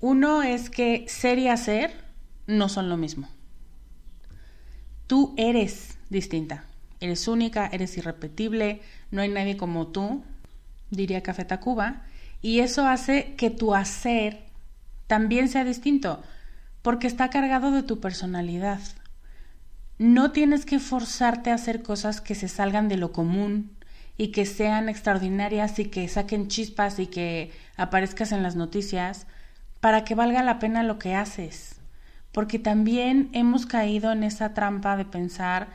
Uno 0.01 0.43
es 0.43 0.69
que 0.69 1.05
ser 1.07 1.39
y 1.39 1.47
hacer 1.47 1.95
no 2.45 2.69
son 2.69 2.89
lo 2.89 2.97
mismo. 2.97 3.27
Tú 5.07 5.33
eres 5.35 5.97
distinta, 6.11 6.65
eres 6.99 7.27
única, 7.27 7.65
eres 7.65 7.97
irrepetible, 7.97 8.81
no 9.09 9.23
hay 9.23 9.29
nadie 9.29 9.57
como 9.57 9.87
tú, 9.87 10.23
diría 10.91 11.23
Café 11.23 11.43
Tacuba, 11.43 12.03
y 12.43 12.59
eso 12.59 12.85
hace 12.85 13.33
que 13.33 13.49
tu 13.49 13.73
hacer 13.73 14.45
también 15.07 15.49
sea 15.49 15.63
distinto, 15.63 16.21
porque 16.85 17.07
está 17.07 17.31
cargado 17.31 17.71
de 17.71 17.81
tu 17.81 17.99
personalidad. 17.99 18.79
No 19.97 20.29
tienes 20.29 20.67
que 20.67 20.77
forzarte 20.77 21.49
a 21.49 21.55
hacer 21.55 21.81
cosas 21.81 22.21
que 22.21 22.35
se 22.35 22.47
salgan 22.47 22.89
de 22.89 22.95
lo 22.95 23.11
común 23.11 23.71
y 24.17 24.27
que 24.27 24.45
sean 24.45 24.87
extraordinarias 24.87 25.79
y 25.79 25.85
que 25.85 26.07
saquen 26.07 26.47
chispas 26.47 26.99
y 26.99 27.07
que 27.07 27.51
aparezcas 27.75 28.31
en 28.31 28.43
las 28.43 28.55
noticias 28.55 29.25
para 29.79 30.03
que 30.03 30.13
valga 30.13 30.43
la 30.43 30.59
pena 30.59 30.83
lo 30.83 30.99
que 30.99 31.15
haces. 31.15 31.81
Porque 32.31 32.59
también 32.59 33.29
hemos 33.33 33.65
caído 33.65 34.11
en 34.11 34.21
esa 34.21 34.53
trampa 34.53 34.95
de 34.95 35.05
pensar 35.05 35.69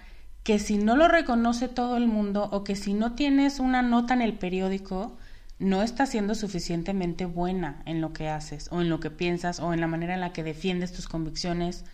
que 0.44 0.60
si 0.60 0.78
no 0.78 0.94
lo 0.94 1.08
reconoce 1.08 1.66
todo 1.66 1.96
el 1.96 2.06
mundo 2.06 2.48
o 2.52 2.62
que 2.62 2.76
si 2.76 2.94
no 2.94 3.16
tienes 3.16 3.58
una 3.58 3.82
nota 3.82 4.14
en 4.14 4.22
el 4.22 4.34
periódico, 4.34 5.18
no 5.60 5.82
estás 5.82 6.08
siendo 6.08 6.34
suficientemente 6.34 7.26
buena 7.26 7.82
en 7.84 8.00
lo 8.00 8.14
que 8.14 8.28
haces 8.28 8.68
o 8.72 8.80
en 8.80 8.88
lo 8.88 8.98
que 8.98 9.10
piensas 9.10 9.60
o 9.60 9.74
en 9.74 9.80
la 9.80 9.86
manera 9.86 10.14
en 10.14 10.20
la 10.20 10.32
que 10.32 10.42
defiendes 10.42 10.92
tus 10.92 11.06
convicciones. 11.06 11.84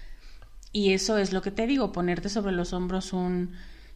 Y 0.73 0.93
eso 0.93 1.19
es 1.19 1.33
lo 1.33 1.43
que 1.43 1.51
te 1.51 1.67
digo, 1.67 1.91
ponerte 1.93 2.29
sobre 2.29 2.53
los 2.53 2.73
hombros 2.73 3.13
un, 3.13 3.55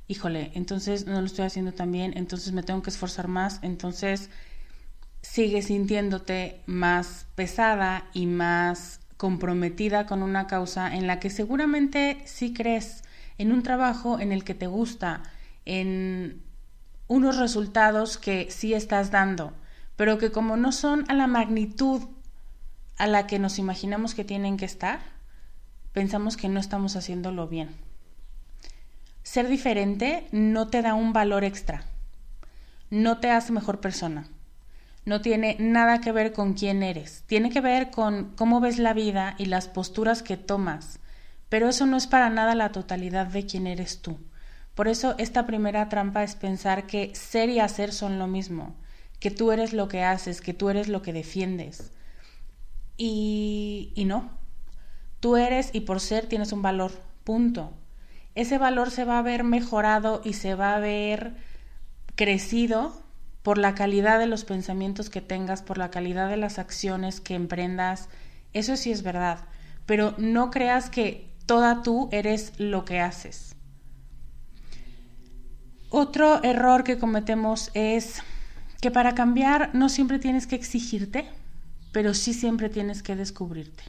híjole, 0.08 0.50
entonces 0.54 1.06
no 1.06 1.20
lo 1.20 1.26
estoy 1.26 1.44
haciendo 1.44 1.72
tan 1.72 1.92
bien, 1.92 2.12
entonces 2.16 2.52
me 2.52 2.64
tengo 2.64 2.82
que 2.82 2.90
esforzar 2.90 3.28
más, 3.28 3.60
entonces 3.62 4.28
sigues 5.22 5.66
sintiéndote 5.66 6.62
más 6.66 7.26
pesada 7.36 8.06
y 8.12 8.26
más 8.26 9.00
comprometida 9.16 10.06
con 10.06 10.22
una 10.22 10.48
causa 10.48 10.96
en 10.96 11.06
la 11.06 11.20
que 11.20 11.30
seguramente 11.30 12.20
sí 12.24 12.52
crees, 12.52 13.04
en 13.38 13.52
un 13.52 13.62
trabajo 13.62 14.18
en 14.18 14.32
el 14.32 14.42
que 14.42 14.54
te 14.54 14.66
gusta, 14.66 15.22
en 15.64 16.42
unos 17.06 17.36
resultados 17.36 18.18
que 18.18 18.50
sí 18.50 18.74
estás 18.74 19.10
dando, 19.10 19.52
pero 20.00 20.16
que 20.16 20.32
como 20.32 20.56
no 20.56 20.72
son 20.72 21.04
a 21.08 21.14
la 21.14 21.26
magnitud 21.26 22.00
a 22.96 23.06
la 23.06 23.26
que 23.26 23.38
nos 23.38 23.58
imaginamos 23.58 24.14
que 24.14 24.24
tienen 24.24 24.56
que 24.56 24.64
estar, 24.64 25.00
pensamos 25.92 26.38
que 26.38 26.48
no 26.48 26.58
estamos 26.58 26.96
haciéndolo 26.96 27.48
bien. 27.48 27.68
Ser 29.22 29.46
diferente 29.46 30.26
no 30.32 30.68
te 30.68 30.80
da 30.80 30.94
un 30.94 31.12
valor 31.12 31.44
extra, 31.44 31.84
no 32.88 33.18
te 33.18 33.30
hace 33.30 33.52
mejor 33.52 33.80
persona, 33.80 34.26
no 35.04 35.20
tiene 35.20 35.56
nada 35.58 36.00
que 36.00 36.12
ver 36.12 36.32
con 36.32 36.54
quién 36.54 36.82
eres, 36.82 37.22
tiene 37.26 37.50
que 37.50 37.60
ver 37.60 37.90
con 37.90 38.32
cómo 38.36 38.58
ves 38.60 38.78
la 38.78 38.94
vida 38.94 39.34
y 39.36 39.44
las 39.44 39.68
posturas 39.68 40.22
que 40.22 40.38
tomas, 40.38 40.98
pero 41.50 41.68
eso 41.68 41.84
no 41.84 41.98
es 41.98 42.06
para 42.06 42.30
nada 42.30 42.54
la 42.54 42.72
totalidad 42.72 43.26
de 43.26 43.44
quién 43.44 43.66
eres 43.66 44.00
tú. 44.00 44.18
Por 44.74 44.88
eso 44.88 45.14
esta 45.18 45.44
primera 45.44 45.90
trampa 45.90 46.22
es 46.22 46.36
pensar 46.36 46.86
que 46.86 47.14
ser 47.14 47.50
y 47.50 47.60
hacer 47.60 47.92
son 47.92 48.18
lo 48.18 48.28
mismo, 48.28 48.74
que 49.20 49.30
tú 49.30 49.52
eres 49.52 49.72
lo 49.72 49.88
que 49.88 50.02
haces, 50.02 50.40
que 50.40 50.54
tú 50.54 50.70
eres 50.70 50.88
lo 50.88 51.02
que 51.02 51.12
defiendes. 51.12 51.92
Y, 52.96 53.92
y 53.94 54.04
no, 54.06 54.30
tú 55.20 55.36
eres 55.36 55.70
y 55.72 55.80
por 55.80 56.00
ser 56.00 56.26
tienes 56.26 56.52
un 56.52 56.62
valor, 56.62 56.92
punto. 57.24 57.72
Ese 58.34 58.58
valor 58.58 58.90
se 58.90 59.04
va 59.04 59.18
a 59.18 59.22
ver 59.22 59.44
mejorado 59.44 60.22
y 60.24 60.32
se 60.32 60.54
va 60.54 60.74
a 60.74 60.80
ver 60.80 61.34
crecido 62.14 63.02
por 63.42 63.58
la 63.58 63.74
calidad 63.74 64.18
de 64.18 64.26
los 64.26 64.44
pensamientos 64.44 65.10
que 65.10 65.20
tengas, 65.20 65.62
por 65.62 65.78
la 65.78 65.90
calidad 65.90 66.28
de 66.28 66.36
las 66.36 66.58
acciones 66.58 67.20
que 67.20 67.34
emprendas. 67.34 68.08
Eso 68.52 68.76
sí 68.76 68.90
es 68.90 69.02
verdad, 69.02 69.46
pero 69.86 70.14
no 70.18 70.50
creas 70.50 70.90
que 70.90 71.30
toda 71.46 71.82
tú 71.82 72.08
eres 72.12 72.52
lo 72.58 72.84
que 72.84 73.00
haces. 73.00 73.56
Otro 75.88 76.42
error 76.44 76.84
que 76.84 76.98
cometemos 76.98 77.70
es 77.74 78.22
que 78.80 78.90
para 78.90 79.14
cambiar 79.14 79.70
no 79.74 79.88
siempre 79.88 80.18
tienes 80.18 80.46
que 80.46 80.56
exigirte, 80.56 81.26
pero 81.92 82.14
sí 82.14 82.34
siempre 82.34 82.68
tienes 82.68 83.02
que 83.02 83.16
descubrirte. 83.16 83.82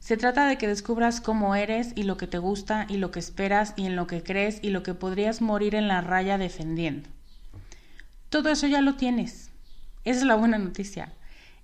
Se 0.00 0.16
trata 0.16 0.46
de 0.46 0.58
que 0.58 0.68
descubras 0.68 1.20
cómo 1.20 1.54
eres 1.54 1.92
y 1.94 2.04
lo 2.04 2.16
que 2.16 2.26
te 2.26 2.38
gusta 2.38 2.86
y 2.88 2.96
lo 2.96 3.10
que 3.10 3.18
esperas 3.18 3.74
y 3.76 3.86
en 3.86 3.96
lo 3.96 4.06
que 4.06 4.22
crees 4.22 4.58
y 4.62 4.70
lo 4.70 4.82
que 4.82 4.94
podrías 4.94 5.40
morir 5.40 5.74
en 5.74 5.88
la 5.88 6.00
raya 6.00 6.38
defendiendo. 6.38 7.08
Todo 8.28 8.48
eso 8.50 8.66
ya 8.66 8.80
lo 8.80 8.94
tienes. 8.94 9.50
Esa 10.04 10.20
es 10.20 10.26
la 10.26 10.36
buena 10.36 10.58
noticia 10.58 11.12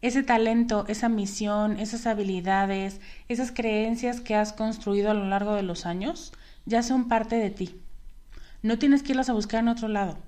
ese 0.05 0.23
talento, 0.23 0.85
esa 0.87 1.09
misión, 1.09 1.79
esas 1.79 2.07
habilidades, 2.07 3.01
esas 3.31 3.53
creencias 3.53 4.21
que 4.21 4.35
has 4.35 4.53
construido 4.53 5.11
a 5.11 5.15
lo 5.15 5.27
largo 5.27 5.55
de 5.55 5.63
los 5.63 5.87
años, 5.87 6.35
ya 6.67 6.83
son 6.83 7.09
parte 7.09 7.37
de 7.37 7.49
ti. 7.49 7.81
No 8.61 8.79
tienes 8.79 9.03
que 9.03 9.13
irlas 9.13 9.31
a 9.31 9.33
buscar 9.33 9.61
en 9.61 9.69
otro 9.69 9.89
lado. 9.89 10.19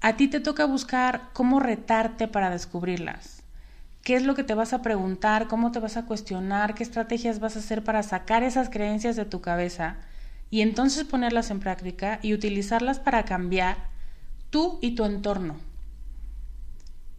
A 0.00 0.16
ti 0.16 0.28
te 0.28 0.40
toca 0.40 0.64
buscar 0.64 1.30
cómo 1.32 1.58
retarte 1.58 2.28
para 2.28 2.50
descubrirlas. 2.50 3.42
¿Qué 4.02 4.14
es 4.14 4.22
lo 4.22 4.34
que 4.34 4.44
te 4.44 4.54
vas 4.54 4.72
a 4.72 4.80
preguntar? 4.80 5.48
¿Cómo 5.48 5.72
te 5.72 5.80
vas 5.80 5.96
a 5.96 6.06
cuestionar? 6.06 6.74
¿Qué 6.74 6.84
estrategias 6.84 7.40
vas 7.40 7.56
a 7.56 7.58
hacer 7.58 7.82
para 7.82 8.02
sacar 8.02 8.42
esas 8.44 8.70
creencias 8.70 9.16
de 9.16 9.24
tu 9.24 9.40
cabeza? 9.40 9.96
Y 10.50 10.60
entonces 10.62 11.04
ponerlas 11.04 11.50
en 11.50 11.60
práctica 11.60 12.20
y 12.22 12.32
utilizarlas 12.32 13.00
para 13.00 13.24
cambiar 13.24 13.76
tú 14.50 14.78
y 14.80 14.94
tu 14.94 15.04
entorno. 15.04 15.56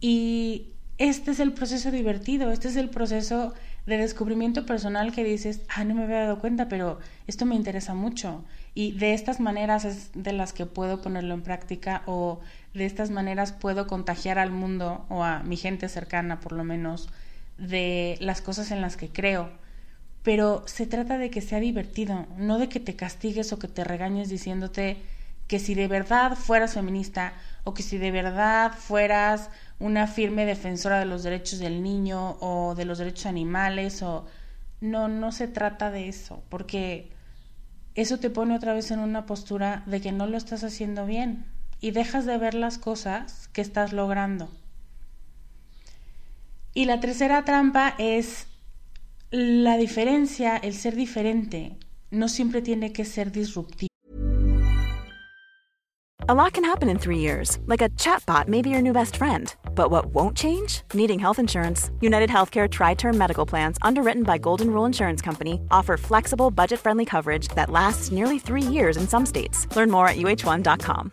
Y 0.00 0.72
este 0.96 1.32
es 1.32 1.40
el 1.40 1.52
proceso 1.52 1.90
divertido, 1.90 2.50
este 2.50 2.68
es 2.68 2.76
el 2.76 2.88
proceso 2.88 3.54
de 3.90 3.98
descubrimiento 3.98 4.64
personal 4.64 5.12
que 5.12 5.24
dices, 5.24 5.62
ah, 5.68 5.82
no 5.84 5.94
me 5.96 6.04
había 6.04 6.20
dado 6.20 6.38
cuenta, 6.38 6.68
pero 6.68 7.00
esto 7.26 7.44
me 7.44 7.56
interesa 7.56 7.92
mucho. 7.92 8.44
Y 8.72 8.92
de 8.92 9.14
estas 9.14 9.40
maneras 9.40 9.84
es 9.84 10.10
de 10.14 10.32
las 10.32 10.52
que 10.52 10.64
puedo 10.64 11.02
ponerlo 11.02 11.34
en 11.34 11.42
práctica 11.42 12.02
o 12.06 12.38
de 12.72 12.86
estas 12.86 13.10
maneras 13.10 13.52
puedo 13.52 13.88
contagiar 13.88 14.38
al 14.38 14.52
mundo 14.52 15.04
o 15.08 15.24
a 15.24 15.42
mi 15.42 15.56
gente 15.56 15.88
cercana, 15.88 16.38
por 16.38 16.52
lo 16.52 16.62
menos, 16.62 17.08
de 17.58 18.16
las 18.20 18.40
cosas 18.40 18.70
en 18.70 18.80
las 18.80 18.96
que 18.96 19.08
creo. 19.08 19.50
Pero 20.22 20.62
se 20.66 20.86
trata 20.86 21.18
de 21.18 21.30
que 21.30 21.40
sea 21.40 21.58
divertido, 21.58 22.26
no 22.36 22.58
de 22.58 22.68
que 22.68 22.78
te 22.78 22.94
castigues 22.94 23.52
o 23.52 23.58
que 23.58 23.66
te 23.66 23.82
regañes 23.82 24.28
diciéndote 24.28 24.98
que 25.50 25.58
si 25.58 25.74
de 25.74 25.88
verdad 25.88 26.36
fueras 26.36 26.74
feminista 26.74 27.32
o 27.64 27.74
que 27.74 27.82
si 27.82 27.98
de 27.98 28.12
verdad 28.12 28.72
fueras 28.72 29.50
una 29.80 30.06
firme 30.06 30.46
defensora 30.46 31.00
de 31.00 31.06
los 31.06 31.24
derechos 31.24 31.58
del 31.58 31.82
niño 31.82 32.36
o 32.38 32.76
de 32.76 32.84
los 32.84 32.98
derechos 32.98 33.26
animales 33.26 34.00
o 34.00 34.26
no, 34.80 35.08
no 35.08 35.32
se 35.32 35.48
trata 35.48 35.90
de 35.90 36.08
eso, 36.08 36.44
porque 36.50 37.10
eso 37.96 38.20
te 38.20 38.30
pone 38.30 38.54
otra 38.54 38.74
vez 38.74 38.92
en 38.92 39.00
una 39.00 39.26
postura 39.26 39.82
de 39.86 40.00
que 40.00 40.12
no 40.12 40.28
lo 40.28 40.36
estás 40.36 40.62
haciendo 40.62 41.04
bien 41.04 41.44
y 41.80 41.90
dejas 41.90 42.26
de 42.26 42.38
ver 42.38 42.54
las 42.54 42.78
cosas 42.78 43.48
que 43.52 43.60
estás 43.60 43.92
logrando. 43.92 44.48
Y 46.74 46.84
la 46.84 47.00
tercera 47.00 47.44
trampa 47.44 47.96
es 47.98 48.46
la 49.32 49.76
diferencia, 49.78 50.56
el 50.58 50.74
ser 50.74 50.94
diferente, 50.94 51.76
no 52.12 52.28
siempre 52.28 52.62
tiene 52.62 52.92
que 52.92 53.04
ser 53.04 53.32
disruptivo. 53.32 53.89
A 56.28 56.34
lot 56.34 56.52
can 56.52 56.64
happen 56.64 56.90
in 56.90 56.98
three 56.98 57.16
years, 57.16 57.58
like 57.64 57.80
a 57.80 57.88
chatbot 57.96 58.46
may 58.46 58.60
be 58.60 58.68
your 58.68 58.82
new 58.82 58.92
best 58.92 59.16
friend. 59.16 59.54
But 59.74 59.90
what 59.90 60.12
won't 60.12 60.36
change? 60.36 60.82
Needing 60.92 61.18
health 61.18 61.38
insurance. 61.38 61.90
United 62.02 62.28
Healthcare 62.28 62.68
Tri 62.68 62.92
Term 62.92 63.16
Medical 63.16 63.46
Plans, 63.46 63.78
underwritten 63.80 64.22
by 64.22 64.36
Golden 64.36 64.70
Rule 64.70 64.84
Insurance 64.84 65.22
Company, 65.22 65.62
offer 65.70 65.96
flexible, 65.96 66.50
budget 66.50 66.78
friendly 66.78 67.06
coverage 67.06 67.48
that 67.54 67.70
lasts 67.70 68.10
nearly 68.10 68.38
three 68.38 68.60
years 68.60 68.98
in 68.98 69.08
some 69.08 69.24
states. 69.24 69.66
Learn 69.74 69.90
more 69.90 70.08
at 70.08 70.16
uh1.com. 70.18 71.12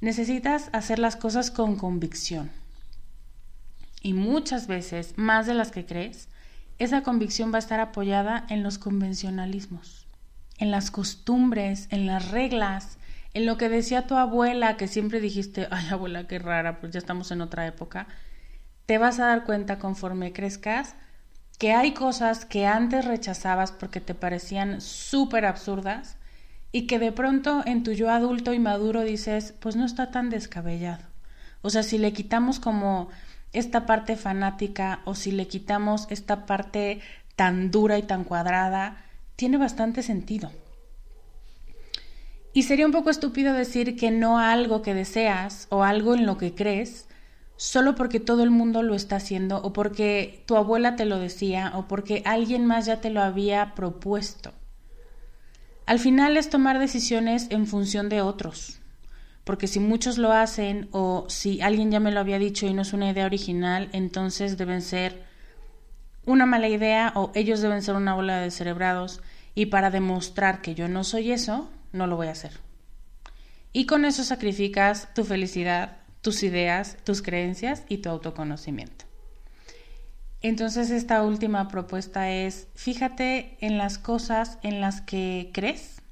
Necesitas 0.00 0.70
hacer 0.72 0.98
las 0.98 1.16
cosas 1.16 1.50
con 1.50 1.76
convicción. 1.76 2.50
Y 4.00 4.14
muchas 4.14 4.66
veces, 4.66 5.12
más 5.16 5.46
de 5.46 5.52
las 5.52 5.70
que 5.72 5.84
crees, 5.84 6.28
esa 6.78 7.02
convicción 7.02 7.52
va 7.52 7.56
a 7.56 7.58
estar 7.58 7.80
apoyada 7.80 8.46
en 8.48 8.62
los 8.62 8.78
convencionalismos. 8.78 10.01
En 10.58 10.70
las 10.70 10.90
costumbres, 10.90 11.88
en 11.90 12.06
las 12.06 12.30
reglas, 12.30 12.98
en 13.34 13.46
lo 13.46 13.56
que 13.56 13.68
decía 13.68 14.06
tu 14.06 14.16
abuela, 14.16 14.76
que 14.76 14.88
siempre 14.88 15.20
dijiste, 15.20 15.68
ay 15.70 15.88
abuela, 15.90 16.26
qué 16.26 16.38
rara, 16.38 16.80
pues 16.80 16.92
ya 16.92 16.98
estamos 16.98 17.30
en 17.30 17.40
otra 17.40 17.66
época, 17.66 18.06
te 18.86 18.98
vas 18.98 19.20
a 19.20 19.26
dar 19.26 19.44
cuenta 19.44 19.78
conforme 19.78 20.32
crezcas 20.32 20.94
que 21.58 21.72
hay 21.72 21.92
cosas 21.94 22.44
que 22.44 22.66
antes 22.66 23.04
rechazabas 23.04 23.72
porque 23.72 24.00
te 24.00 24.14
parecían 24.14 24.80
súper 24.80 25.46
absurdas 25.46 26.16
y 26.72 26.86
que 26.86 26.98
de 26.98 27.12
pronto 27.12 27.62
en 27.66 27.84
tu 27.84 27.92
yo 27.92 28.10
adulto 28.10 28.52
y 28.52 28.58
maduro 28.58 29.02
dices, 29.02 29.54
pues 29.60 29.76
no 29.76 29.84
está 29.84 30.10
tan 30.10 30.30
descabellado. 30.30 31.04
O 31.60 31.70
sea, 31.70 31.82
si 31.82 31.98
le 31.98 32.12
quitamos 32.12 32.58
como 32.58 33.10
esta 33.52 33.86
parte 33.86 34.16
fanática 34.16 35.00
o 35.04 35.14
si 35.14 35.30
le 35.30 35.46
quitamos 35.46 36.06
esta 36.10 36.46
parte 36.46 37.00
tan 37.36 37.70
dura 37.70 37.98
y 37.98 38.02
tan 38.02 38.24
cuadrada, 38.24 38.96
tiene 39.36 39.58
bastante 39.58 40.02
sentido. 40.02 40.50
Y 42.52 42.64
sería 42.64 42.86
un 42.86 42.92
poco 42.92 43.10
estúpido 43.10 43.54
decir 43.54 43.96
que 43.96 44.10
no 44.10 44.38
a 44.38 44.52
algo 44.52 44.82
que 44.82 44.94
deseas 44.94 45.66
o 45.70 45.84
algo 45.84 46.14
en 46.14 46.26
lo 46.26 46.36
que 46.36 46.54
crees 46.54 47.06
solo 47.56 47.94
porque 47.94 48.18
todo 48.18 48.42
el 48.42 48.50
mundo 48.50 48.82
lo 48.82 48.94
está 48.94 49.16
haciendo 49.16 49.58
o 49.58 49.72
porque 49.72 50.42
tu 50.46 50.56
abuela 50.56 50.96
te 50.96 51.04
lo 51.04 51.18
decía 51.18 51.72
o 51.76 51.86
porque 51.86 52.22
alguien 52.26 52.66
más 52.66 52.86
ya 52.86 53.00
te 53.00 53.08
lo 53.08 53.22
había 53.22 53.74
propuesto. 53.74 54.52
Al 55.86 55.98
final 55.98 56.36
es 56.36 56.50
tomar 56.50 56.78
decisiones 56.78 57.46
en 57.50 57.66
función 57.66 58.08
de 58.08 58.20
otros, 58.20 58.80
porque 59.44 59.66
si 59.66 59.80
muchos 59.80 60.18
lo 60.18 60.32
hacen 60.32 60.88
o 60.92 61.26
si 61.28 61.60
alguien 61.60 61.90
ya 61.90 62.00
me 62.00 62.12
lo 62.12 62.20
había 62.20 62.38
dicho 62.38 62.66
y 62.66 62.74
no 62.74 62.82
es 62.82 62.92
una 62.92 63.10
idea 63.10 63.26
original, 63.26 63.88
entonces 63.92 64.56
deben 64.58 64.82
ser 64.82 65.22
una 66.24 66.46
mala 66.46 66.68
idea 66.68 67.12
o 67.14 67.30
ellos 67.34 67.60
deben 67.60 67.82
ser 67.82 67.94
una 67.94 68.14
bola 68.14 68.38
de 68.38 68.50
cerebrados 68.50 69.20
y 69.54 69.66
para 69.66 69.90
demostrar 69.90 70.62
que 70.62 70.74
yo 70.74 70.88
no 70.88 71.04
soy 71.04 71.32
eso, 71.32 71.70
no 71.92 72.06
lo 72.06 72.16
voy 72.16 72.28
a 72.28 72.32
hacer. 72.32 72.60
Y 73.72 73.86
con 73.86 74.04
eso 74.04 74.24
sacrificas 74.24 75.12
tu 75.14 75.24
felicidad, 75.24 75.96
tus 76.20 76.42
ideas, 76.42 76.96
tus 77.04 77.22
creencias 77.22 77.84
y 77.88 77.98
tu 77.98 78.10
autoconocimiento. 78.10 79.04
Entonces 80.40 80.90
esta 80.90 81.22
última 81.22 81.68
propuesta 81.68 82.30
es, 82.30 82.66
fíjate 82.74 83.56
en 83.60 83.78
las 83.78 83.98
cosas 83.98 84.58
en 84.62 84.80
las 84.80 85.00
que 85.00 85.50
crees 85.52 86.02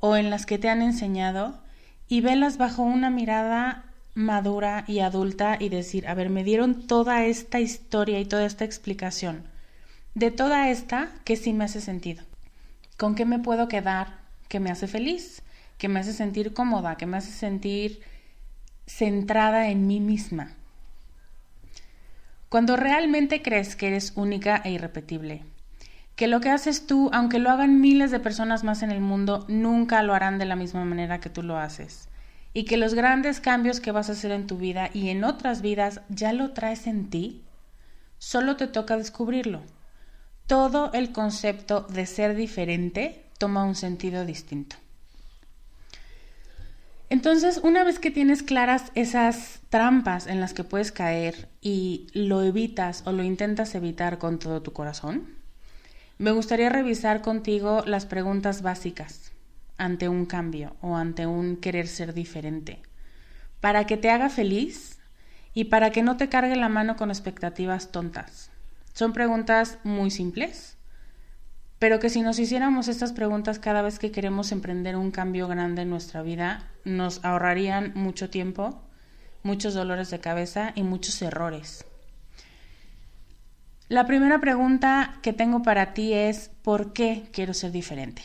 o 0.00 0.16
en 0.16 0.30
las 0.30 0.44
que 0.44 0.58
te 0.58 0.68
han 0.68 0.82
enseñado 0.82 1.62
y 2.08 2.20
velas 2.20 2.58
bajo 2.58 2.82
una 2.82 3.10
mirada 3.10 3.89
madura 4.14 4.84
y 4.86 5.00
adulta 5.00 5.56
y 5.58 5.68
decir, 5.68 6.08
a 6.08 6.14
ver, 6.14 6.30
me 6.30 6.44
dieron 6.44 6.86
toda 6.86 7.24
esta 7.24 7.60
historia 7.60 8.20
y 8.20 8.24
toda 8.24 8.44
esta 8.44 8.64
explicación. 8.64 9.44
De 10.14 10.30
toda 10.30 10.70
esta, 10.70 11.12
¿qué 11.24 11.36
sí 11.36 11.52
me 11.52 11.64
hace 11.64 11.80
sentido? 11.80 12.24
¿Con 12.96 13.14
qué 13.14 13.24
me 13.24 13.38
puedo 13.38 13.68
quedar? 13.68 14.18
¿Qué 14.48 14.60
me 14.60 14.70
hace 14.70 14.86
feliz? 14.86 15.42
¿Qué 15.78 15.88
me 15.88 16.00
hace 16.00 16.12
sentir 16.12 16.52
cómoda? 16.52 16.96
¿Qué 16.96 17.06
me 17.06 17.16
hace 17.16 17.30
sentir 17.30 18.00
centrada 18.86 19.68
en 19.68 19.86
mí 19.86 20.00
misma? 20.00 20.52
Cuando 22.50 22.76
realmente 22.76 23.40
crees 23.40 23.76
que 23.76 23.86
eres 23.86 24.12
única 24.16 24.60
e 24.64 24.72
irrepetible, 24.72 25.44
que 26.16 26.26
lo 26.26 26.42
que 26.42 26.50
haces 26.50 26.86
tú, 26.86 27.08
aunque 27.14 27.38
lo 27.38 27.48
hagan 27.48 27.80
miles 27.80 28.10
de 28.10 28.20
personas 28.20 28.62
más 28.64 28.82
en 28.82 28.90
el 28.90 29.00
mundo, 29.00 29.46
nunca 29.48 30.02
lo 30.02 30.12
harán 30.12 30.38
de 30.38 30.44
la 30.44 30.54
misma 30.54 30.84
manera 30.84 31.20
que 31.20 31.30
tú 31.30 31.42
lo 31.42 31.56
haces, 31.56 32.09
y 32.52 32.64
que 32.64 32.76
los 32.76 32.94
grandes 32.94 33.40
cambios 33.40 33.80
que 33.80 33.92
vas 33.92 34.08
a 34.08 34.12
hacer 34.12 34.32
en 34.32 34.46
tu 34.46 34.56
vida 34.56 34.90
y 34.92 35.10
en 35.10 35.24
otras 35.24 35.62
vidas 35.62 36.00
ya 36.08 36.32
lo 36.32 36.52
traes 36.52 36.86
en 36.86 37.10
ti, 37.10 37.44
solo 38.18 38.56
te 38.56 38.66
toca 38.66 38.96
descubrirlo. 38.96 39.62
Todo 40.46 40.92
el 40.92 41.12
concepto 41.12 41.82
de 41.82 42.06
ser 42.06 42.34
diferente 42.34 43.24
toma 43.38 43.64
un 43.64 43.76
sentido 43.76 44.26
distinto. 44.26 44.76
Entonces, 47.08 47.60
una 47.62 47.82
vez 47.82 47.98
que 47.98 48.10
tienes 48.10 48.42
claras 48.42 48.92
esas 48.94 49.60
trampas 49.68 50.26
en 50.26 50.40
las 50.40 50.54
que 50.54 50.62
puedes 50.62 50.92
caer 50.92 51.48
y 51.60 52.06
lo 52.12 52.42
evitas 52.42 53.02
o 53.04 53.12
lo 53.12 53.24
intentas 53.24 53.74
evitar 53.74 54.18
con 54.18 54.38
todo 54.38 54.62
tu 54.62 54.72
corazón, 54.72 55.28
me 56.18 56.30
gustaría 56.30 56.68
revisar 56.68 57.20
contigo 57.20 57.82
las 57.84 58.06
preguntas 58.06 58.62
básicas 58.62 59.32
ante 59.80 60.08
un 60.08 60.26
cambio 60.26 60.76
o 60.82 60.94
ante 60.94 61.26
un 61.26 61.56
querer 61.56 61.88
ser 61.88 62.12
diferente, 62.12 62.82
para 63.60 63.86
que 63.86 63.96
te 63.96 64.10
haga 64.10 64.28
feliz 64.28 64.98
y 65.54 65.64
para 65.64 65.90
que 65.90 66.02
no 66.02 66.18
te 66.18 66.28
cargue 66.28 66.54
la 66.54 66.68
mano 66.68 66.96
con 66.96 67.10
expectativas 67.10 67.90
tontas. 67.90 68.50
Son 68.92 69.14
preguntas 69.14 69.78
muy 69.82 70.10
simples, 70.10 70.76
pero 71.78 71.98
que 71.98 72.10
si 72.10 72.20
nos 72.20 72.38
hiciéramos 72.38 72.88
estas 72.88 73.12
preguntas 73.12 73.58
cada 73.58 73.80
vez 73.80 73.98
que 73.98 74.12
queremos 74.12 74.52
emprender 74.52 74.96
un 74.96 75.10
cambio 75.10 75.48
grande 75.48 75.82
en 75.82 75.90
nuestra 75.90 76.22
vida, 76.22 76.68
nos 76.84 77.24
ahorrarían 77.24 77.92
mucho 77.94 78.28
tiempo, 78.28 78.82
muchos 79.42 79.72
dolores 79.72 80.10
de 80.10 80.20
cabeza 80.20 80.72
y 80.74 80.82
muchos 80.82 81.22
errores. 81.22 81.86
La 83.88 84.06
primera 84.06 84.40
pregunta 84.40 85.16
que 85.22 85.32
tengo 85.32 85.62
para 85.62 85.94
ti 85.94 86.12
es 86.12 86.50
¿por 86.62 86.92
qué 86.92 87.24
quiero 87.32 87.54
ser 87.54 87.72
diferente? 87.72 88.22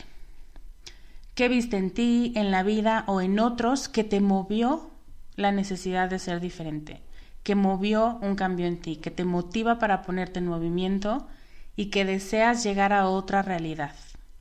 ¿Qué 1.36 1.50
viste 1.50 1.76
en 1.76 1.90
ti, 1.90 2.32
en 2.34 2.50
la 2.50 2.62
vida 2.62 3.04
o 3.06 3.20
en 3.20 3.38
otros 3.38 3.90
que 3.90 4.04
te 4.04 4.22
movió 4.22 4.90
la 5.34 5.52
necesidad 5.52 6.08
de 6.08 6.18
ser 6.18 6.40
diferente? 6.40 7.02
Que 7.42 7.54
movió 7.54 8.18
un 8.22 8.36
cambio 8.36 8.64
en 8.64 8.80
ti, 8.80 8.96
que 8.96 9.10
te 9.10 9.26
motiva 9.26 9.78
para 9.78 10.00
ponerte 10.00 10.38
en 10.38 10.46
movimiento 10.46 11.28
y 11.76 11.90
que 11.90 12.06
deseas 12.06 12.64
llegar 12.64 12.94
a 12.94 13.06
otra 13.10 13.42
realidad, 13.42 13.94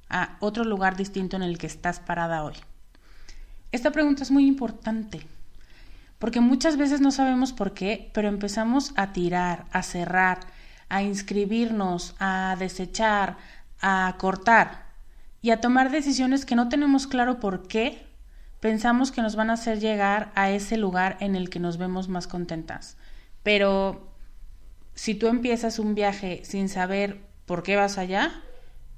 a 0.09 0.37
otro 0.39 0.63
lugar 0.63 0.95
distinto 0.95 1.35
en 1.35 1.41
el 1.43 1.57
que 1.57 1.67
estás 1.67 1.99
parada 1.99 2.45
hoy? 2.45 2.55
Esta 3.73 3.91
pregunta 3.91 4.23
es 4.23 4.31
muy 4.31 4.47
importante 4.47 5.19
porque 6.17 6.39
muchas 6.39 6.77
veces 6.77 7.01
no 7.01 7.11
sabemos 7.11 7.51
por 7.51 7.73
qué, 7.73 8.09
pero 8.13 8.29
empezamos 8.29 8.93
a 8.95 9.11
tirar, 9.11 9.65
a 9.73 9.83
cerrar, 9.83 10.39
a 10.87 11.03
inscribirnos, 11.03 12.15
a 12.19 12.55
desechar, 12.57 13.35
a 13.81 14.15
cortar 14.17 14.84
y 15.45 15.51
a 15.51 15.61
tomar 15.61 15.91
decisiones 15.91 16.43
que 16.43 16.55
no 16.55 16.69
tenemos 16.69 17.05
claro 17.05 17.39
por 17.39 17.67
qué 17.67 18.07
pensamos 18.61 19.11
que 19.11 19.21
nos 19.21 19.35
van 19.35 19.51
a 19.51 19.53
hacer 19.53 19.79
llegar 19.79 20.31
a 20.33 20.49
ese 20.49 20.75
lugar 20.75 21.17
en 21.19 21.35
el 21.35 21.51
que 21.51 21.59
nos 21.59 21.77
vemos 21.77 22.09
más 22.09 22.25
contentas. 22.25 22.97
Pero 23.43 24.11
si 24.95 25.13
tú 25.13 25.27
empiezas 25.27 25.77
un 25.77 25.93
viaje 25.93 26.41
sin 26.43 26.67
saber 26.67 27.21
por 27.45 27.61
qué 27.61 27.75
vas 27.75 27.99
allá, 27.99 28.41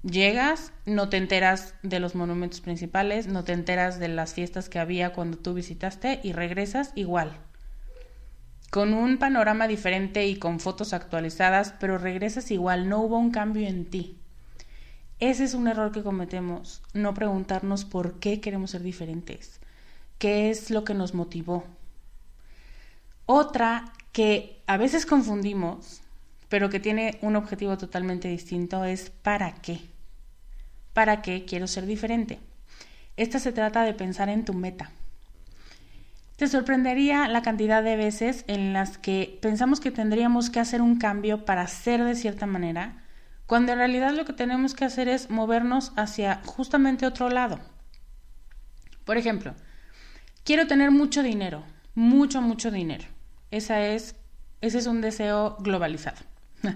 llegas, 0.03 0.71
no 0.85 1.09
te 1.09 1.17
enteras 1.17 1.73
de 1.83 1.99
los 1.99 2.15
monumentos 2.15 2.61
principales, 2.61 3.27
no 3.27 3.43
te 3.43 3.51
enteras 3.51 3.99
de 3.99 4.07
las 4.07 4.33
fiestas 4.33 4.69
que 4.69 4.79
había 4.79 5.11
cuando 5.11 5.37
tú 5.37 5.53
visitaste 5.53 6.21
y 6.23 6.31
regresas 6.31 6.93
igual. 6.95 7.37
Con 8.69 8.93
un 8.93 9.17
panorama 9.17 9.67
diferente 9.67 10.25
y 10.27 10.37
con 10.37 10.61
fotos 10.61 10.93
actualizadas, 10.93 11.73
pero 11.77 11.97
regresas 11.97 12.51
igual, 12.51 12.87
no 12.87 13.01
hubo 13.01 13.19
un 13.19 13.31
cambio 13.31 13.67
en 13.67 13.83
ti. 13.89 14.21
Ese 15.19 15.45
es 15.45 15.55
un 15.55 15.67
error 15.67 15.91
que 15.91 16.03
cometemos, 16.03 16.83
no 16.93 17.15
preguntarnos 17.15 17.85
por 17.85 18.19
qué 18.19 18.39
queremos 18.39 18.71
ser 18.71 18.83
diferentes, 18.83 19.59
qué 20.19 20.51
es 20.51 20.69
lo 20.69 20.83
que 20.83 20.93
nos 20.93 21.15
motivó. 21.15 21.63
Otra 23.25 23.93
que 24.11 24.61
a 24.67 24.77
veces 24.77 25.07
confundimos, 25.07 26.01
pero 26.49 26.69
que 26.69 26.79
tiene 26.79 27.17
un 27.21 27.35
objetivo 27.35 27.77
totalmente 27.79 28.27
distinto, 28.27 28.85
es 28.85 29.09
¿para 29.09 29.55
qué? 29.55 29.79
¿Para 30.93 31.23
qué 31.23 31.45
quiero 31.45 31.65
ser 31.65 31.87
diferente? 31.87 32.39
Esta 33.17 33.39
se 33.39 33.51
trata 33.51 33.81
de 33.83 33.95
pensar 33.95 34.29
en 34.29 34.45
tu 34.45 34.53
meta. 34.53 34.91
Te 36.35 36.47
sorprendería 36.47 37.27
la 37.27 37.41
cantidad 37.41 37.81
de 37.81 37.95
veces 37.95 38.45
en 38.47 38.71
las 38.71 38.99
que 38.99 39.39
pensamos 39.41 39.79
que 39.79 39.89
tendríamos 39.89 40.51
que 40.51 40.59
hacer 40.59 40.83
un 40.83 40.99
cambio 40.99 41.43
para 41.43 41.65
ser 41.65 42.03
de 42.03 42.13
cierta 42.13 42.45
manera, 42.45 43.03
cuando 43.47 43.71
en 43.71 43.77
realidad 43.77 44.11
lo 44.11 44.25
que 44.25 44.33
tenemos 44.33 44.75
que 44.75 44.85
hacer 44.85 45.07
es 45.07 45.29
movernos 45.29 45.93
hacia 45.95 46.41
justamente 46.45 47.05
otro 47.05 47.29
lado. 47.29 47.59
Por 49.05 49.17
ejemplo, 49.17 49.55
quiero 50.43 50.67
tener 50.67 50.91
mucho 50.91 51.23
dinero, 51.23 51.63
mucho, 51.95 52.41
mucho 52.41 52.71
dinero. 52.71 53.05
Esa 53.49 53.81
es, 53.81 54.17
ese 54.59 54.79
es 54.79 54.85
un 54.85 54.99
deseo 54.99 55.55
globalizado. 55.61 56.17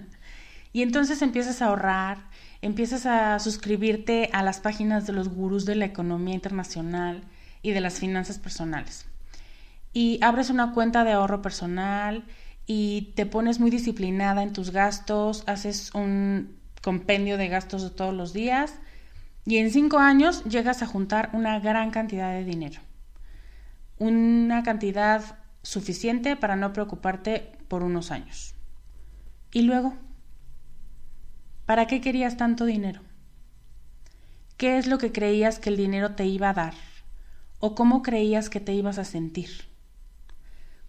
y 0.74 0.82
entonces 0.82 1.22
empiezas 1.22 1.62
a 1.62 1.68
ahorrar, 1.68 2.30
empiezas 2.62 3.06
a 3.06 3.38
suscribirte 3.40 4.30
a 4.32 4.42
las 4.42 4.62
páginas 4.62 5.06
de 5.06 5.12
los 5.12 5.28
gurús 5.28 5.66
de 5.66 5.76
la 5.76 5.86
economía 5.86 6.36
internacional 6.36 7.26
y 7.62 7.72
de 7.72 7.82
las 7.82 8.00
finanzas 8.00 8.40
personales. 8.40 9.08
Y 9.92 10.20
abres 10.24 10.50
una 10.50 10.72
cuenta 10.72 11.04
de 11.04 11.12
ahorro 11.12 11.42
personal 11.42 12.24
y 12.66 13.12
te 13.18 13.26
pones 13.26 13.60
muy 13.60 13.72
disciplinada 13.72 14.42
en 14.42 14.54
tus 14.54 14.72
gastos, 14.72 15.44
haces 15.48 15.94
un 15.94 16.61
compendio 16.82 17.38
de 17.38 17.48
gastos 17.48 17.84
de 17.84 17.90
todos 17.92 18.14
los 18.14 18.34
días 18.34 18.74
y 19.46 19.58
en 19.58 19.72
cinco 19.72 20.00
años 20.00 20.44
llegas 20.44 20.82
a 20.82 20.88
juntar 20.88 21.30
una 21.34 21.60
gran 21.60 21.92
cantidad 21.92 22.32
de 22.32 22.44
dinero. 22.44 22.82
Una 23.98 24.64
cantidad 24.64 25.40
suficiente 25.64 26.36
para 26.36 26.56
no 26.56 26.74
preocuparte 26.74 27.58
por 27.68 27.84
unos 27.84 28.12
años. 28.12 28.56
Y 29.52 29.64
luego, 29.64 29.96
¿para 31.66 31.88
qué 31.88 32.02
querías 32.02 32.38
tanto 32.38 32.66
dinero? 32.66 33.02
¿Qué 34.58 34.78
es 34.78 34.88
lo 34.88 34.98
que 34.98 35.12
creías 35.12 35.60
que 35.60 35.70
el 35.70 35.78
dinero 35.78 36.16
te 36.16 36.26
iba 36.26 36.50
a 36.50 36.54
dar? 36.54 36.74
¿O 37.60 37.76
cómo 37.76 38.02
creías 38.02 38.50
que 38.50 38.60
te 38.60 38.74
ibas 38.74 38.98
a 38.98 39.06
sentir? 39.06 39.50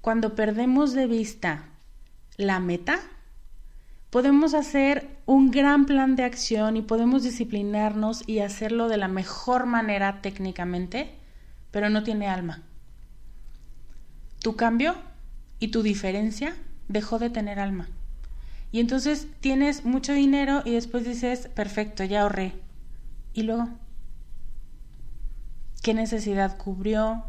Cuando 0.01 0.35
perdemos 0.35 0.93
de 0.93 1.07
vista 1.07 1.65
la 2.37 2.61
meta, 2.61 3.01
podemos 4.13 4.53
hacer 4.53 5.09
un 5.25 5.51
gran 5.51 5.87
plan 5.87 6.17
de 6.17 6.25
acción 6.25 6.77
y 6.77 6.83
podemos 6.83 7.23
disciplinarnos 7.23 8.29
y 8.29 8.41
hacerlo 8.41 8.89
de 8.89 8.99
la 8.99 9.09
mejor 9.09 9.65
manera 9.65 10.21
técnicamente, 10.21 11.15
pero 11.71 11.89
no 11.89 12.03
tiene 12.03 12.29
alma. 12.29 12.61
Tu 14.41 14.55
cambio 14.55 14.97
y 15.61 15.69
tu 15.69 15.83
diferencia 15.83 16.55
dejó 16.89 17.19
de 17.19 17.31
tener 17.31 17.59
alma. 17.59 17.89
Y 18.71 18.81
entonces 18.81 19.29
tienes 19.41 19.87
mucho 19.87 20.13
dinero 20.13 20.61
y 20.67 20.73
después 20.73 21.07
dices, 21.07 21.49
perfecto, 21.49 22.05
ya 22.05 22.21
ahorré. 22.21 22.53
¿Y 23.33 23.45
luego? 23.45 23.71
¿Qué 25.83 25.95
necesidad 25.95 26.59
cubrió? 26.59 27.25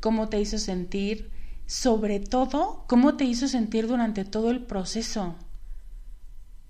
¿Cómo 0.00 0.28
te 0.28 0.38
hizo 0.38 0.58
sentir? 0.58 1.30
Sobre 1.64 2.20
todo, 2.20 2.84
¿cómo 2.88 3.16
te 3.16 3.24
hizo 3.24 3.48
sentir 3.48 3.86
durante 3.86 4.26
todo 4.26 4.50
el 4.50 4.60
proceso? 4.60 5.34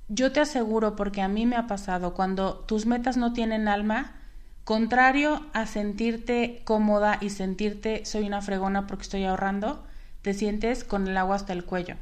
Yo 0.09 0.31
te 0.31 0.41
aseguro, 0.41 0.95
porque 0.95 1.21
a 1.21 1.29
mí 1.29 1.47
me 1.47 1.57
ha 1.57 1.67
pasado, 1.67 2.15
cuando 2.15 2.55
tus 2.55 2.87
metas 2.87 3.17
no 3.17 3.33
tienen 3.33 3.67
alma, 3.67 4.15
contrario 4.63 5.45
a 5.53 5.67
sentirte 5.67 6.63
cómoda 6.65 7.19
y 7.21 7.31
sentirte 7.31 8.05
soy 8.05 8.27
una 8.27 8.41
fregona 8.41 8.87
porque 8.87 9.03
estoy 9.03 9.25
ahorrando, 9.25 9.85
te 10.23 10.33
sientes 10.33 10.85
con 10.85 11.09
el 11.09 11.17
agua 11.17 11.37
hasta 11.37 11.53
el 11.53 11.65
cuello, 11.65 11.97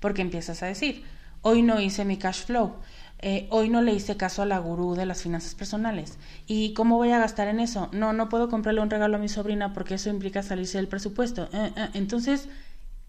porque 0.00 0.22
empiezas 0.22 0.62
a 0.64 0.66
decir, 0.66 1.04
hoy 1.42 1.62
no 1.62 1.80
hice 1.80 2.04
mi 2.04 2.16
cash 2.16 2.44
flow, 2.46 2.74
eh, 3.20 3.46
hoy 3.50 3.68
no 3.68 3.80
le 3.80 3.92
hice 3.92 4.16
caso 4.16 4.42
a 4.42 4.46
la 4.46 4.58
gurú 4.58 4.96
de 4.96 5.06
las 5.06 5.22
finanzas 5.22 5.54
personales. 5.54 6.18
¿Y 6.48 6.74
cómo 6.74 6.96
voy 6.96 7.12
a 7.12 7.18
gastar 7.18 7.46
en 7.46 7.60
eso? 7.60 7.88
No, 7.92 8.12
no 8.12 8.28
puedo 8.28 8.48
comprarle 8.48 8.80
un 8.80 8.90
regalo 8.90 9.16
a 9.16 9.20
mi 9.20 9.28
sobrina 9.28 9.72
porque 9.72 9.94
eso 9.94 10.10
implica 10.10 10.42
salirse 10.42 10.78
del 10.78 10.88
presupuesto. 10.88 11.48
Eh, 11.52 11.72
eh, 11.76 11.88
entonces, 11.94 12.48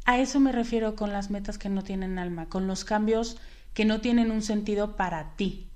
a 0.05 0.19
eso 0.19 0.39
me 0.39 0.51
refiero 0.51 0.95
con 0.95 1.11
las 1.11 1.29
metas 1.31 1.57
que 1.57 1.69
no 1.69 1.83
tienen 1.83 2.19
alma, 2.19 2.45
con 2.45 2.67
los 2.67 2.85
cambios 2.85 3.37
que 3.77 3.85
no 3.85 4.01
tienen 4.01 4.31
un 4.31 4.41
sentido 4.41 4.95
para 4.95 5.35
ti. 5.35 5.67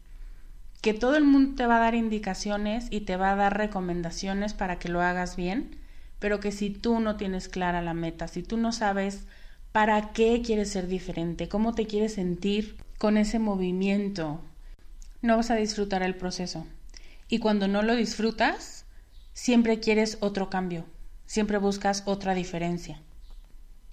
Que 0.82 0.96
todo 0.96 1.18
el 1.18 1.24
mundo 1.24 1.54
te 1.56 1.68
va 1.68 1.76
a 1.76 1.82
dar 1.82 1.94
indicaciones 1.94 2.88
y 2.90 3.02
te 3.02 3.16
va 3.16 3.32
a 3.32 3.36
dar 3.36 3.56
recomendaciones 3.56 4.56
para 4.56 4.80
que 4.80 4.90
lo 4.90 5.02
hagas 5.02 5.36
bien, 5.36 5.78
pero 6.18 6.40
que 6.40 6.52
si 6.52 6.72
tú 6.72 7.00
no 7.00 7.16
tienes 7.16 7.48
clara 7.48 7.84
la 7.84 7.94
meta, 7.94 8.28
si 8.28 8.42
tú 8.42 8.58
no 8.58 8.72
sabes 8.72 9.26
para 9.72 10.14
qué 10.14 10.42
quieres 10.44 10.72
ser 10.72 10.88
diferente, 10.88 11.48
cómo 11.48 11.76
te 11.76 11.86
quieres 11.86 12.16
sentir 12.16 12.76
con 12.98 13.18
ese 13.18 13.38
movimiento, 13.38 14.42
no 15.22 15.38
vas 15.38 15.52
a 15.52 15.56
disfrutar 15.56 16.02
el 16.02 16.16
proceso. 16.16 16.66
Y 17.28 17.38
cuando 17.38 17.68
no 17.68 17.84
lo 17.84 17.96
disfrutas, 17.96 18.86
siempre 19.34 19.80
quieres 19.80 20.18
otro 20.22 20.50
cambio, 20.50 20.86
siempre 21.28 21.60
buscas 21.60 22.02
otra 22.08 22.34
diferencia. 22.34 23.00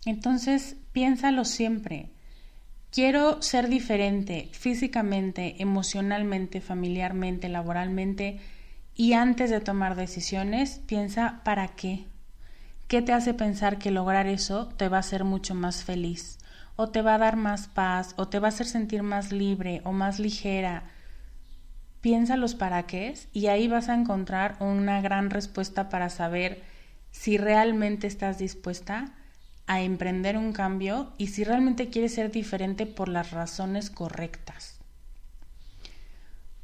Entonces, 0.07 0.77
piénsalo 0.92 1.44
siempre. 1.44 2.09
Quiero 2.98 3.40
ser 3.42 3.68
diferente 3.68 4.48
físicamente, 4.50 5.62
emocionalmente, 5.62 6.61
familiarmente, 6.61 7.48
laboralmente 7.48 8.40
y 8.96 9.12
antes 9.12 9.50
de 9.50 9.61
tomar 9.61 9.94
decisiones, 9.94 10.80
piensa 10.84 11.40
para 11.44 11.68
qué. 11.68 12.06
¿Qué 12.88 13.00
te 13.00 13.12
hace 13.12 13.34
pensar 13.34 13.78
que 13.78 13.92
lograr 13.92 14.26
eso 14.26 14.66
te 14.76 14.88
va 14.88 14.96
a 14.96 15.06
hacer 15.06 15.22
mucho 15.22 15.54
más 15.54 15.84
feliz? 15.84 16.40
¿O 16.74 16.88
te 16.88 17.00
va 17.00 17.14
a 17.14 17.18
dar 17.18 17.37
más 17.37 17.68
paz? 17.68 18.14
¿O 18.16 18.26
te 18.26 18.40
va 18.40 18.48
a 18.48 18.50
hacer 18.50 18.66
sentir 18.66 19.04
más 19.04 19.30
libre 19.30 19.80
o 19.84 19.92
más 19.92 20.18
ligera? 20.18 20.90
Piensa 22.00 22.37
los 22.37 22.56
para 22.56 22.88
qué 22.88 23.14
y 23.32 23.46
ahí 23.46 23.68
vas 23.68 23.88
a 23.88 23.94
encontrar 23.94 24.56
una 24.58 25.00
gran 25.00 25.30
respuesta 25.30 25.88
para 25.88 26.11
saber 26.11 26.64
si 27.12 27.38
realmente 27.38 28.08
estás 28.08 28.38
dispuesta 28.38 29.14
a 29.68 29.83
emprender 29.83 30.37
un 30.37 30.52
cambio 30.52 31.12
y 31.18 31.28
si 31.28 31.44
realmente 31.44 31.88
quieres 31.88 32.14
ser 32.14 32.33
diferente 32.33 32.87
por 32.87 33.09
las 33.09 33.31
razones 33.31 33.90
correctas. 33.90 34.81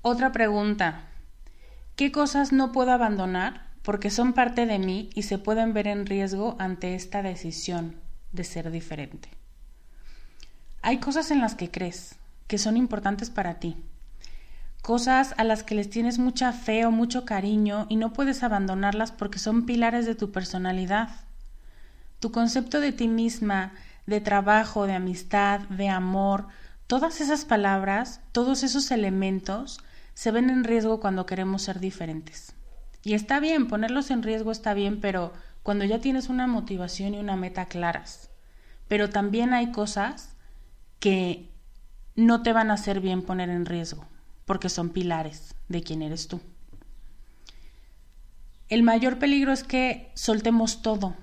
Otra 0.03 0.33
pregunta. 0.33 1.03
¿Qué 1.95 2.11
cosas 2.11 2.53
no 2.53 2.73
puedo 2.73 2.90
abandonar 2.90 3.64
porque 3.85 4.11
son 4.11 4.33
parte 4.33 4.64
de 4.64 4.79
mí 4.79 5.11
y 5.14 5.23
se 5.23 5.38
pueden 5.38 5.75
ver 5.75 5.87
en 5.87 6.07
riesgo 6.07 6.57
ante 6.59 6.95
esta 6.95 7.23
decisión 7.23 7.97
de 8.33 8.43
ser 8.43 8.71
diferente. 8.71 9.29
Hay 10.81 10.99
cosas 10.99 11.31
en 11.31 11.40
las 11.40 11.55
que 11.55 11.71
crees 11.71 12.17
que 12.47 12.57
son 12.57 12.79
importantes 12.79 13.29
para 13.29 13.61
ti, 13.61 13.77
cosas 14.81 15.35
a 15.37 15.45
las 15.45 15.62
que 15.62 15.75
les 15.75 15.90
tienes 15.90 16.19
mucha 16.19 16.53
fe 16.53 16.87
o 16.87 16.90
mucho 16.90 17.27
cariño 17.27 17.87
y 17.90 17.97
no 17.97 18.14
puedes 18.14 18.43
abandonarlas 18.43 19.12
porque 19.12 19.38
son 19.38 19.67
pilares 19.67 20.07
de 20.07 20.14
tu 20.14 20.33
personalidad. 20.33 21.11
Tu 22.25 22.33
concepto 22.33 22.81
de 22.81 22.91
ti 22.91 23.07
misma, 23.07 23.75
de 24.07 24.19
trabajo, 24.19 24.87
de 24.87 24.95
amistad, 24.95 25.61
de 25.69 25.91
amor, 25.91 26.47
todas 26.87 27.21
esas 27.21 27.45
palabras, 27.45 28.23
todos 28.33 28.63
esos 28.63 28.91
elementos 28.93 29.79
se 30.15 30.31
ven 30.31 30.49
en 30.49 30.65
riesgo 30.65 31.01
cuando 31.01 31.27
queremos 31.27 31.61
ser 31.61 31.81
diferentes. 31.81 32.55
Y 33.03 33.13
está 33.13 33.41
bien, 33.41 33.69
ponerlos 33.69 34.11
en 34.11 34.23
riesgo 34.23 34.53
está 34.53 34.73
bien, 34.73 35.03
pero 35.03 35.35
cuando 35.63 35.85
ya 35.85 36.01
tienes 36.01 36.31
una 36.31 36.47
motivación 36.47 37.13
y 37.13 37.19
una 37.19 37.37
meta 37.37 37.67
claras. 37.67 38.31
Pero 38.89 39.11
también 39.11 39.53
hay 39.53 39.71
cosas 39.71 40.35
que 41.01 41.51
no 42.17 42.43
te 42.43 42.55
van 42.55 42.71
a 42.71 42.75
hacer 42.81 43.01
bien 43.01 43.21
poner 43.21 43.51
en 43.51 43.67
riesgo, 43.67 44.07
porque 44.47 44.71
son 44.71 44.89
pilares 44.89 45.55
de 45.69 45.83
quién 45.83 46.01
eres 46.01 46.27
tú. 46.27 46.41
El 48.71 48.83
mayor 48.83 49.19
peligro 49.19 49.53
es 49.53 49.63
que 49.63 50.11
soltemos 50.15 50.81
todo 50.81 51.23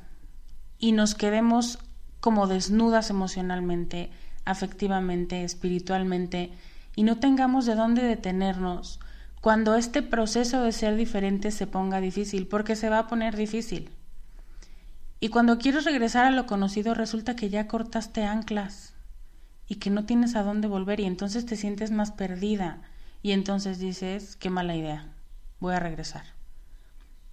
y 0.82 0.91
nos 0.91 1.15
quedemos 1.15 1.80
como 2.20 2.48
desnudas 2.48 3.10
emocionalmente, 3.12 4.10
afectivamente, 4.44 5.44
espiritualmente, 5.44 6.52
y 6.96 7.04
no 7.04 7.20
tengamos 7.20 7.65
de 7.65 7.76
dónde 7.76 8.02
detenernos 8.02 9.00
cuando 9.41 9.76
este 9.76 10.02
proceso 10.02 10.62
de 10.62 10.72
ser 10.72 10.96
diferente 10.96 11.52
se 11.52 11.67
ponga 11.67 12.02
difícil, 12.02 12.48
porque 12.48 12.76
se 12.76 12.89
va 12.89 13.00
a 13.00 13.08
poner 13.08 13.36
difícil. 13.38 13.89
Y 15.20 15.30
cuando 15.30 15.60
quieres 15.60 15.86
regresar 15.86 16.26
a 16.26 16.32
lo 16.32 16.48
conocido 16.48 16.96
resulta 16.96 17.36
que 17.36 17.50
ya 17.50 17.67
cortaste 17.67 18.24
anclas 18.24 18.94
y 19.67 19.76
que 19.76 19.91
no 19.91 20.06
tienes 20.06 20.36
a 20.36 20.44
dónde 20.44 20.67
volver 20.67 21.00
y 21.00 21.06
entonces 21.06 21.46
te 21.46 21.56
sientes 21.56 21.91
más 21.91 22.12
perdida 22.12 22.82
y 23.22 23.32
entonces 23.32 23.78
dices, 23.78 24.36
qué 24.36 24.50
mala 24.50 24.76
idea, 24.76 25.08
voy 25.60 25.76
a 25.76 25.80
regresar. 25.80 26.24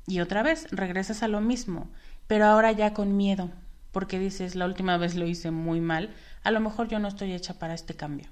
Y 0.06 0.20
otra 0.20 0.42
vez 0.42 0.66
regresas 0.70 1.22
a 1.22 1.28
lo 1.28 1.40
mismo, 1.40 1.90
pero 2.28 2.46
ahora 2.46 2.70
ya 2.70 2.94
con 2.94 3.16
miedo, 3.16 3.50
porque 3.90 4.20
dices, 4.20 4.54
la 4.54 4.66
última 4.66 4.96
vez 4.96 5.16
lo 5.16 5.26
hice 5.26 5.50
muy 5.50 5.80
mal, 5.80 6.14
a 6.44 6.52
lo 6.52 6.60
mejor 6.60 6.86
yo 6.86 7.00
no 7.00 7.08
estoy 7.08 7.32
hecha 7.32 7.58
para 7.58 7.74
este 7.74 7.94
cambio. 7.94 8.28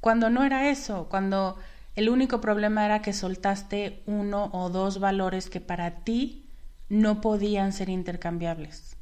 Cuando 0.00 0.28
no 0.28 0.44
era 0.44 0.68
eso, 0.68 1.08
cuando 1.08 1.56
el 1.96 2.10
único 2.10 2.40
problema 2.40 2.84
era 2.84 3.00
que 3.00 3.12
soltaste 3.12 4.02
uno 4.06 4.50
o 4.52 4.68
dos 4.68 4.98
valores 4.98 5.48
que 5.48 5.60
para 5.60 6.00
ti 6.02 6.44
no 6.88 7.20
podían 7.20 7.72
ser 7.72 7.88
intercambiables. 7.88 8.96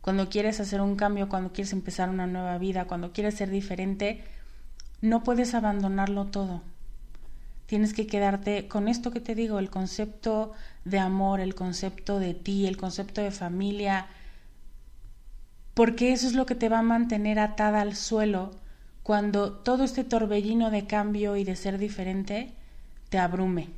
Cuando 0.00 0.28
quieres 0.28 0.60
hacer 0.60 0.82
un 0.82 0.96
cambio, 0.96 1.30
cuando 1.30 1.52
quieres 1.52 1.72
empezar 1.72 2.10
una 2.10 2.26
nueva 2.26 2.58
vida, 2.58 2.84
cuando 2.84 3.12
quieres 3.12 3.34
ser 3.34 3.48
diferente, 3.48 4.22
no 5.00 5.24
puedes 5.24 5.54
abandonarlo 5.54 6.26
todo. 6.26 6.62
Tienes 7.66 7.94
que 7.94 8.06
quedarte 8.06 8.68
con 8.68 8.88
esto 8.88 9.10
que 9.10 9.20
te 9.20 9.34
digo, 9.34 9.58
el 9.58 9.70
concepto 9.70 10.52
de 10.84 10.98
amor, 10.98 11.40
el 11.40 11.54
concepto 11.54 12.18
de 12.18 12.34
ti, 12.34 12.66
el 12.66 12.76
concepto 12.76 13.22
de 13.22 13.30
familia, 13.30 14.06
porque 15.74 16.12
eso 16.12 16.26
es 16.26 16.34
lo 16.34 16.46
que 16.46 16.54
te 16.54 16.68
va 16.68 16.78
a 16.80 16.82
mantener 16.82 17.38
atada 17.38 17.80
al 17.80 17.96
suelo 17.96 18.52
cuando 19.02 19.52
todo 19.52 19.84
este 19.84 20.04
torbellino 20.04 20.70
de 20.70 20.86
cambio 20.86 21.36
y 21.36 21.44
de 21.44 21.56
ser 21.56 21.78
diferente 21.78 22.52
te 23.08 23.18
abrume. 23.18 23.68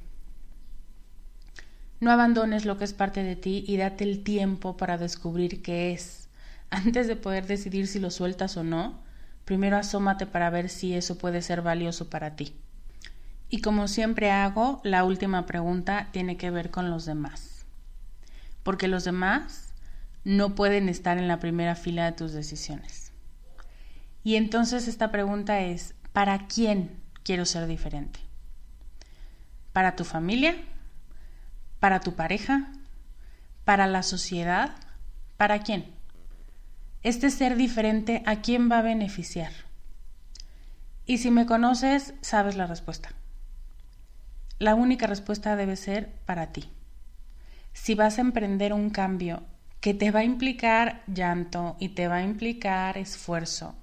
No 1.98 2.10
abandones 2.10 2.66
lo 2.66 2.76
que 2.76 2.84
es 2.84 2.92
parte 2.92 3.22
de 3.22 3.36
ti 3.36 3.64
y 3.66 3.78
date 3.78 4.04
el 4.04 4.22
tiempo 4.22 4.76
para 4.76 4.98
descubrir 4.98 5.62
qué 5.62 5.92
es. 5.92 6.28
Antes 6.70 7.06
de 7.08 7.16
poder 7.16 7.46
decidir 7.46 7.86
si 7.86 7.98
lo 7.98 8.10
sueltas 8.10 8.56
o 8.56 8.64
no, 8.64 9.00
primero 9.44 9.76
asómate 9.76 10.26
para 10.26 10.50
ver 10.50 10.68
si 10.68 10.94
eso 10.94 11.16
puede 11.16 11.40
ser 11.40 11.62
valioso 11.62 12.10
para 12.10 12.36
ti. 12.36 12.54
Y 13.48 13.60
como 13.60 13.88
siempre 13.88 14.30
hago, 14.30 14.80
la 14.82 15.04
última 15.04 15.46
pregunta 15.46 16.08
tiene 16.12 16.36
que 16.36 16.50
ver 16.50 16.70
con 16.70 16.90
los 16.90 17.04
demás. 17.04 17.64
Porque 18.62 18.88
los 18.88 19.04
demás 19.04 19.72
no 20.24 20.54
pueden 20.56 20.88
estar 20.88 21.18
en 21.18 21.28
la 21.28 21.38
primera 21.38 21.76
fila 21.76 22.04
de 22.06 22.12
tus 22.12 22.32
decisiones. 22.32 23.12
Y 24.24 24.34
entonces 24.34 24.88
esta 24.88 25.12
pregunta 25.12 25.60
es, 25.60 25.94
¿para 26.12 26.48
quién 26.48 27.00
quiero 27.22 27.44
ser 27.44 27.68
diferente? 27.68 28.18
¿Para 29.72 29.94
tu 29.94 30.02
familia? 30.04 30.56
¿Para 31.78 32.00
tu 32.00 32.14
pareja? 32.14 32.72
¿Para 33.64 33.86
la 33.86 34.02
sociedad? 34.02 34.74
¿Para 35.36 35.60
quién? 35.60 35.94
Este 37.04 37.30
ser 37.30 37.54
diferente, 37.54 38.24
¿a 38.26 38.40
quién 38.40 38.68
va 38.68 38.78
a 38.78 38.82
beneficiar? 38.82 39.52
Y 41.04 41.18
si 41.18 41.30
me 41.30 41.46
conoces, 41.46 42.14
sabes 42.20 42.56
la 42.56 42.66
respuesta. 42.66 43.10
La 44.58 44.74
única 44.74 45.06
respuesta 45.06 45.54
debe 45.54 45.76
ser 45.76 46.12
para 46.24 46.52
ti. 46.52 46.64
Si 47.72 47.94
vas 47.94 48.18
a 48.18 48.22
emprender 48.22 48.72
un 48.72 48.90
cambio 48.90 49.42
que 49.80 49.92
te 49.92 50.10
va 50.10 50.20
a 50.20 50.24
implicar 50.24 51.02
llanto 51.06 51.76
y 51.78 51.90
te 51.90 52.08
va 52.08 52.16
a 52.16 52.22
implicar 52.22 52.96
esfuerzo, 52.96 53.74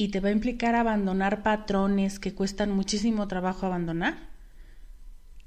y 0.00 0.08
te 0.08 0.20
va 0.20 0.30
a 0.30 0.32
implicar 0.32 0.74
abandonar 0.74 1.42
patrones 1.42 2.18
que 2.18 2.32
cuestan 2.32 2.70
muchísimo 2.70 3.28
trabajo 3.28 3.66
abandonar, 3.66 4.16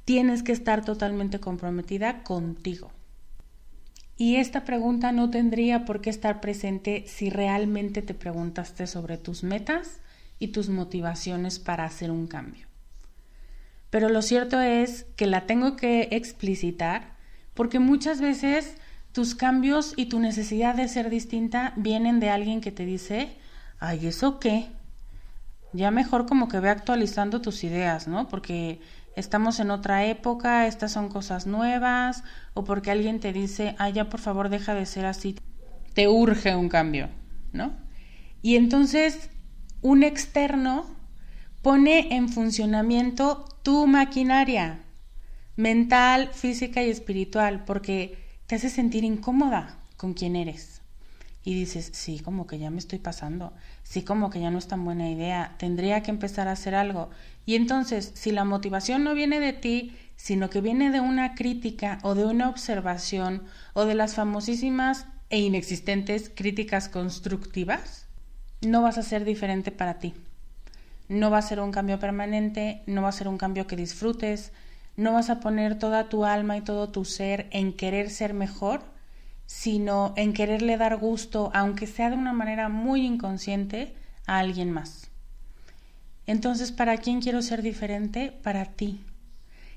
tienes 0.05 0.43
que 0.43 0.51
estar 0.51 0.85
totalmente 0.85 1.39
comprometida 1.39 2.21
contigo. 2.21 2.91
Y 4.15 4.35
esta 4.35 4.63
pregunta 4.63 5.11
no 5.11 5.31
tendría 5.31 5.85
por 5.85 6.01
qué 6.01 6.11
estar 6.11 6.39
presente 6.39 7.05
si 7.07 7.31
realmente 7.31 8.03
te 8.03 8.13
preguntaste 8.13 8.85
sobre 8.85 9.17
tus 9.17 9.43
metas 9.43 10.01
y 10.37 10.49
tus 10.49 10.69
motivaciones 10.69 11.57
para 11.57 11.85
hacer 11.85 12.11
un 12.11 12.27
cambio. 12.27 12.72
Pero 13.93 14.09
lo 14.09 14.23
cierto 14.23 14.59
es 14.59 15.05
que 15.15 15.27
la 15.27 15.45
tengo 15.45 15.75
que 15.75 16.07
explicitar 16.13 17.15
porque 17.53 17.77
muchas 17.77 18.21
veces 18.21 18.75
tus 19.11 19.35
cambios 19.35 19.93
y 19.95 20.07
tu 20.07 20.19
necesidad 20.19 20.73
de 20.73 20.87
ser 20.87 21.11
distinta 21.11 21.73
vienen 21.75 22.19
de 22.19 22.31
alguien 22.31 22.59
que 22.59 22.71
te 22.71 22.87
dice, 22.87 23.37
ay, 23.77 24.07
¿eso 24.07 24.39
qué? 24.39 24.65
Ya 25.73 25.91
mejor 25.91 26.25
como 26.25 26.47
que 26.47 26.59
ve 26.59 26.71
actualizando 26.71 27.39
tus 27.39 27.63
ideas, 27.63 28.07
¿no? 28.07 28.27
Porque 28.29 28.81
estamos 29.15 29.59
en 29.59 29.69
otra 29.69 30.07
época, 30.07 30.65
estas 30.65 30.91
son 30.91 31.07
cosas 31.07 31.45
nuevas, 31.45 32.23
o 32.55 32.63
porque 32.63 32.89
alguien 32.89 33.19
te 33.19 33.31
dice, 33.31 33.75
ay, 33.77 33.93
ya 33.93 34.09
por 34.09 34.21
favor 34.21 34.49
deja 34.49 34.73
de 34.73 34.87
ser 34.87 35.05
así, 35.05 35.35
te 35.93 36.07
urge 36.07 36.55
un 36.55 36.67
cambio, 36.67 37.09
¿no? 37.51 37.73
Y 38.41 38.55
entonces 38.55 39.29
un 39.83 40.01
externo 40.01 40.92
pone 41.63 42.13
en 42.13 42.27
funcionamiento 42.27 43.45
tu 43.63 43.87
maquinaria 43.87 44.81
mental, 45.55 46.29
física 46.33 46.83
y 46.83 46.89
espiritual, 46.89 47.63
porque 47.63 48.17
te 48.47 48.55
hace 48.55 48.69
sentir 48.69 49.05
incómoda 49.05 49.77
con 49.95 50.13
quien 50.13 50.35
eres. 50.35 50.81
Y 51.45 51.55
dices, 51.55 51.89
sí, 51.93 52.19
como 52.19 52.47
que 52.47 52.59
ya 52.59 52.69
me 52.69 52.79
estoy 52.79 52.99
pasando, 52.99 53.53
sí, 53.83 54.03
como 54.03 54.29
que 54.29 54.41
ya 54.41 54.51
no 54.51 54.57
es 54.57 54.67
tan 54.67 54.83
buena 54.83 55.09
idea, 55.09 55.55
tendría 55.57 56.03
que 56.03 56.11
empezar 56.11 56.49
a 56.49 56.53
hacer 56.53 56.75
algo. 56.75 57.09
Y 57.45 57.55
entonces, 57.55 58.11
si 58.13 58.31
la 58.31 58.43
motivación 58.43 59.05
no 59.05 59.13
viene 59.13 59.39
de 59.39 59.53
ti, 59.53 59.95
sino 60.17 60.49
que 60.49 60.59
viene 60.59 60.91
de 60.91 60.99
una 60.99 61.33
crítica 61.33 61.99
o 62.03 62.13
de 62.13 62.25
una 62.25 62.49
observación 62.49 63.43
o 63.73 63.85
de 63.85 63.95
las 63.95 64.15
famosísimas 64.15 65.05
e 65.29 65.39
inexistentes 65.39 66.29
críticas 66.33 66.89
constructivas, 66.89 68.05
no 68.61 68.81
vas 68.81 68.97
a 68.97 69.03
ser 69.03 69.23
diferente 69.23 69.71
para 69.71 69.99
ti. 69.99 70.13
No 71.13 71.29
va 71.29 71.37
a 71.37 71.43
ser 71.43 71.59
un 71.59 71.71
cambio 71.71 71.99
permanente, 71.99 72.81
no 72.87 73.03
va 73.03 73.09
a 73.09 73.11
ser 73.11 73.27
un 73.27 73.37
cambio 73.37 73.67
que 73.67 73.75
disfrutes, 73.75 74.51
no 74.97 75.13
vas 75.13 75.29
a 75.29 75.39
poner 75.39 75.77
toda 75.77 76.09
tu 76.09 76.25
alma 76.25 76.57
y 76.57 76.61
todo 76.61 76.89
tu 76.89 77.05
ser 77.05 77.45
en 77.51 77.73
querer 77.73 78.09
ser 78.09 78.33
mejor, 78.33 78.81
sino 79.45 80.15
en 80.17 80.33
quererle 80.33 80.75
dar 80.75 80.97
gusto, 80.97 81.51
aunque 81.53 81.85
sea 81.85 82.09
de 82.09 82.15
una 82.15 82.33
manera 82.33 82.67
muy 82.67 83.05
inconsciente, 83.05 83.93
a 84.25 84.39
alguien 84.39 84.71
más. 84.71 85.11
Entonces, 86.25 86.71
¿para 86.71 86.97
quién 86.97 87.21
quiero 87.21 87.43
ser 87.43 87.61
diferente? 87.61 88.31
Para 88.41 88.65
ti. 88.65 88.99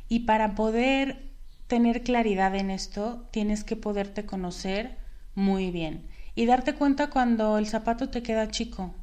Y 0.09 0.21
para 0.21 0.55
poder 0.55 1.23
tener 1.67 2.03
claridad 2.03 2.55
en 2.55 2.71
esto, 2.71 3.27
tienes 3.31 3.63
que 3.63 3.77
poderte 3.77 4.25
conocer 4.25 4.97
muy 5.35 5.71
bien 5.71 6.07
y 6.35 6.47
darte 6.47 6.75
cuenta 6.75 7.11
cuando 7.11 7.59
el 7.59 7.67
zapato 7.67 8.09
te 8.09 8.23
queda 8.23 8.49
chico 8.49 8.95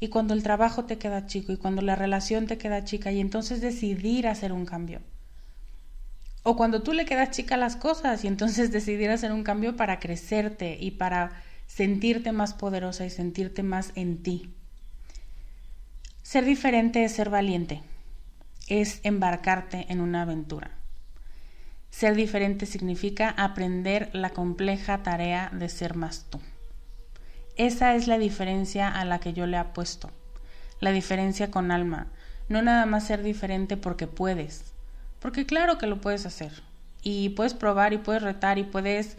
y 0.00 0.08
cuando 0.08 0.34
el 0.34 0.42
trabajo 0.42 0.84
te 0.84 0.98
queda 0.98 1.26
chico 1.26 1.52
y 1.52 1.56
cuando 1.56 1.82
la 1.82 1.96
relación 1.96 2.46
te 2.46 2.58
queda 2.58 2.84
chica 2.84 3.10
y 3.10 3.20
entonces 3.20 3.60
decidir 3.60 4.28
hacer 4.28 4.52
un 4.52 4.64
cambio. 4.64 5.00
O 6.44 6.56
cuando 6.56 6.82
tú 6.82 6.92
le 6.92 7.04
quedas 7.04 7.30
chica 7.30 7.56
las 7.56 7.76
cosas 7.76 8.24
y 8.24 8.28
entonces 8.28 8.70
decidir 8.72 9.10
hacer 9.10 9.32
un 9.32 9.42
cambio 9.42 9.76
para 9.76 9.98
crecerte 9.98 10.78
y 10.80 10.92
para 10.92 11.42
sentirte 11.66 12.32
más 12.32 12.54
poderosa 12.54 13.04
y 13.04 13.10
sentirte 13.10 13.62
más 13.62 13.92
en 13.94 14.22
ti. 14.22 14.50
Ser 16.22 16.44
diferente 16.44 17.04
es 17.04 17.12
ser 17.12 17.30
valiente, 17.30 17.82
es 18.68 19.00
embarcarte 19.02 19.86
en 19.88 20.00
una 20.00 20.22
aventura. 20.22 20.70
Ser 21.90 22.14
diferente 22.14 22.66
significa 22.66 23.30
aprender 23.30 24.10
la 24.12 24.30
compleja 24.30 25.02
tarea 25.02 25.50
de 25.52 25.68
ser 25.68 25.96
más 25.96 26.26
tú. 26.30 26.38
Esa 27.58 27.96
es 27.96 28.06
la 28.06 28.18
diferencia 28.18 28.88
a 28.88 29.04
la 29.04 29.18
que 29.18 29.32
yo 29.32 29.46
le 29.46 29.56
apuesto. 29.56 30.10
La 30.78 30.92
diferencia 30.92 31.50
con 31.50 31.72
alma. 31.72 32.06
No 32.48 32.62
nada 32.62 32.86
más 32.86 33.04
ser 33.04 33.24
diferente 33.24 33.76
porque 33.76 34.06
puedes. 34.06 34.72
Porque 35.18 35.44
claro 35.44 35.76
que 35.76 35.88
lo 35.88 36.00
puedes 36.00 36.24
hacer. 36.24 36.52
Y 37.02 37.30
puedes 37.30 37.54
probar 37.54 37.92
y 37.92 37.98
puedes 37.98 38.22
retar 38.22 38.58
y 38.58 38.62
puedes 38.62 39.16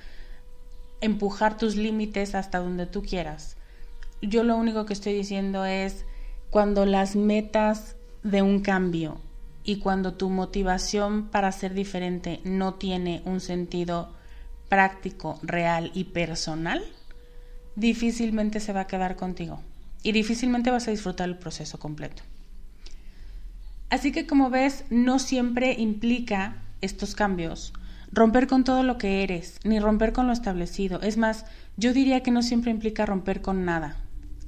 empujar 1.01 1.57
tus 1.57 1.75
límites 1.75 2.33
hasta 2.33 2.59
donde 2.59 2.85
tú 2.85 3.03
quieras. 3.03 3.57
Yo 4.21 4.43
lo 4.43 4.55
único 4.55 4.85
que 4.85 4.93
estoy 4.93 5.13
diciendo 5.13 5.65
es 5.65 6.05
cuando 6.49 6.85
las 6.85 7.17
metas 7.17 7.97
de 8.23 8.41
un 8.41 8.61
cambio 8.61 9.19
y 9.65 9.79
cuando 9.79 10.13
tu 10.13 10.29
motivación 10.29 11.27
para 11.27 11.51
ser 11.51 11.73
diferente 11.73 12.39
no 12.45 12.75
tiene 12.75 13.21
un 13.25 13.41
sentido 13.41 14.13
práctico, 14.69 15.39
real 15.41 15.91
y 15.93 16.05
personal, 16.05 16.85
difícilmente 17.75 18.59
se 18.59 18.73
va 18.73 18.81
a 18.81 18.87
quedar 18.87 19.15
contigo 19.15 19.61
y 20.03 20.11
difícilmente 20.11 20.71
vas 20.71 20.87
a 20.87 20.91
disfrutar 20.91 21.27
el 21.27 21.37
proceso 21.37 21.79
completo. 21.79 22.23
Así 23.89 24.11
que 24.11 24.27
como 24.27 24.49
ves, 24.49 24.85
no 24.89 25.19
siempre 25.19 25.73
implica 25.73 26.57
estos 26.81 27.15
cambios 27.15 27.73
romper 28.11 28.47
con 28.47 28.63
todo 28.63 28.83
lo 28.83 28.97
que 28.97 29.23
eres, 29.23 29.59
ni 29.63 29.79
romper 29.79 30.13
con 30.13 30.27
lo 30.27 30.33
establecido. 30.33 31.01
Es 31.01 31.17
más, 31.17 31.45
yo 31.77 31.93
diría 31.93 32.21
que 32.21 32.31
no 32.31 32.41
siempre 32.41 32.71
implica 32.71 33.05
romper 33.05 33.41
con 33.41 33.65
nada. 33.65 33.97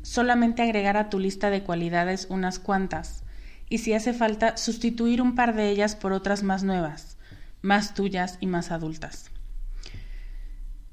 Solamente 0.01 0.63
agregar 0.63 0.97
a 0.97 1.09
tu 1.09 1.19
lista 1.19 1.49
de 1.49 1.63
cualidades 1.63 2.27
unas 2.29 2.59
cuantas 2.59 3.23
y 3.69 3.77
si 3.77 3.93
hace 3.93 4.13
falta, 4.13 4.57
sustituir 4.57 5.21
un 5.21 5.35
par 5.35 5.55
de 5.55 5.69
ellas 5.69 5.95
por 5.95 6.11
otras 6.11 6.43
más 6.43 6.63
nuevas, 6.63 7.17
más 7.61 7.93
tuyas 7.93 8.37
y 8.41 8.47
más 8.47 8.71
adultas. 8.71 9.29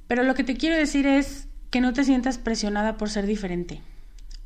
Pero 0.06 0.22
lo 0.22 0.34
que 0.34 0.44
te 0.44 0.56
quiero 0.56 0.76
decir 0.76 1.06
es 1.06 1.47
que 1.70 1.80
no 1.80 1.92
te 1.92 2.04
sientas 2.04 2.38
presionada 2.38 2.96
por 2.96 3.10
ser 3.10 3.26
diferente. 3.26 3.82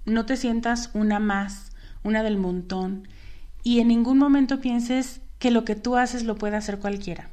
No 0.04 0.26
te 0.26 0.36
sientas 0.36 0.90
una 0.94 1.18
más, 1.20 1.72
una 2.02 2.22
del 2.22 2.36
montón, 2.36 3.08
y 3.62 3.80
en 3.80 3.88
ningún 3.88 4.18
momento 4.18 4.60
pienses 4.60 5.20
que 5.38 5.50
lo 5.50 5.64
que 5.64 5.76
tú 5.76 5.96
haces 5.96 6.24
lo 6.24 6.36
puede 6.36 6.56
hacer 6.56 6.78
cualquiera. 6.78 7.30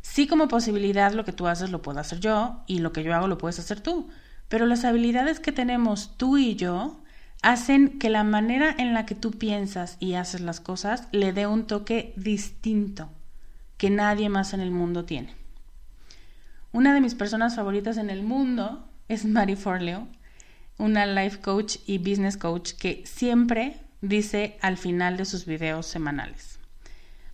Sí 0.00 0.26
como 0.26 0.48
posibilidad 0.48 1.12
lo 1.12 1.24
que 1.24 1.32
tú 1.32 1.46
haces 1.46 1.70
lo 1.70 1.82
puedo 1.82 1.98
hacer 1.98 2.20
yo 2.20 2.62
y 2.66 2.78
lo 2.78 2.92
que 2.92 3.02
yo 3.02 3.14
hago 3.14 3.26
lo 3.26 3.38
puedes 3.38 3.58
hacer 3.58 3.80
tú, 3.80 4.08
pero 4.48 4.66
las 4.66 4.84
habilidades 4.84 5.40
que 5.40 5.52
tenemos 5.52 6.16
tú 6.16 6.36
y 6.36 6.56
yo 6.56 7.00
hacen 7.42 7.98
que 7.98 8.10
la 8.10 8.24
manera 8.24 8.74
en 8.78 8.94
la 8.94 9.06
que 9.06 9.14
tú 9.14 9.32
piensas 9.32 9.96
y 10.00 10.14
haces 10.14 10.40
las 10.40 10.60
cosas 10.60 11.08
le 11.12 11.32
dé 11.32 11.46
un 11.46 11.66
toque 11.66 12.12
distinto 12.16 13.10
que 13.76 13.90
nadie 13.90 14.28
más 14.28 14.54
en 14.54 14.60
el 14.60 14.70
mundo 14.70 15.04
tiene. 15.04 15.34
Una 16.74 16.92
de 16.92 17.00
mis 17.00 17.14
personas 17.14 17.54
favoritas 17.54 17.98
en 17.98 18.10
el 18.10 18.24
mundo 18.24 18.84
es 19.06 19.24
Mary 19.24 19.54
Forleo, 19.54 20.08
una 20.76 21.06
life 21.06 21.40
coach 21.40 21.76
y 21.86 21.98
business 21.98 22.36
coach 22.36 22.72
que 22.72 23.04
siempre 23.06 23.76
dice 24.00 24.58
al 24.60 24.76
final 24.76 25.16
de 25.16 25.24
sus 25.24 25.46
videos 25.46 25.86
semanales. 25.86 26.58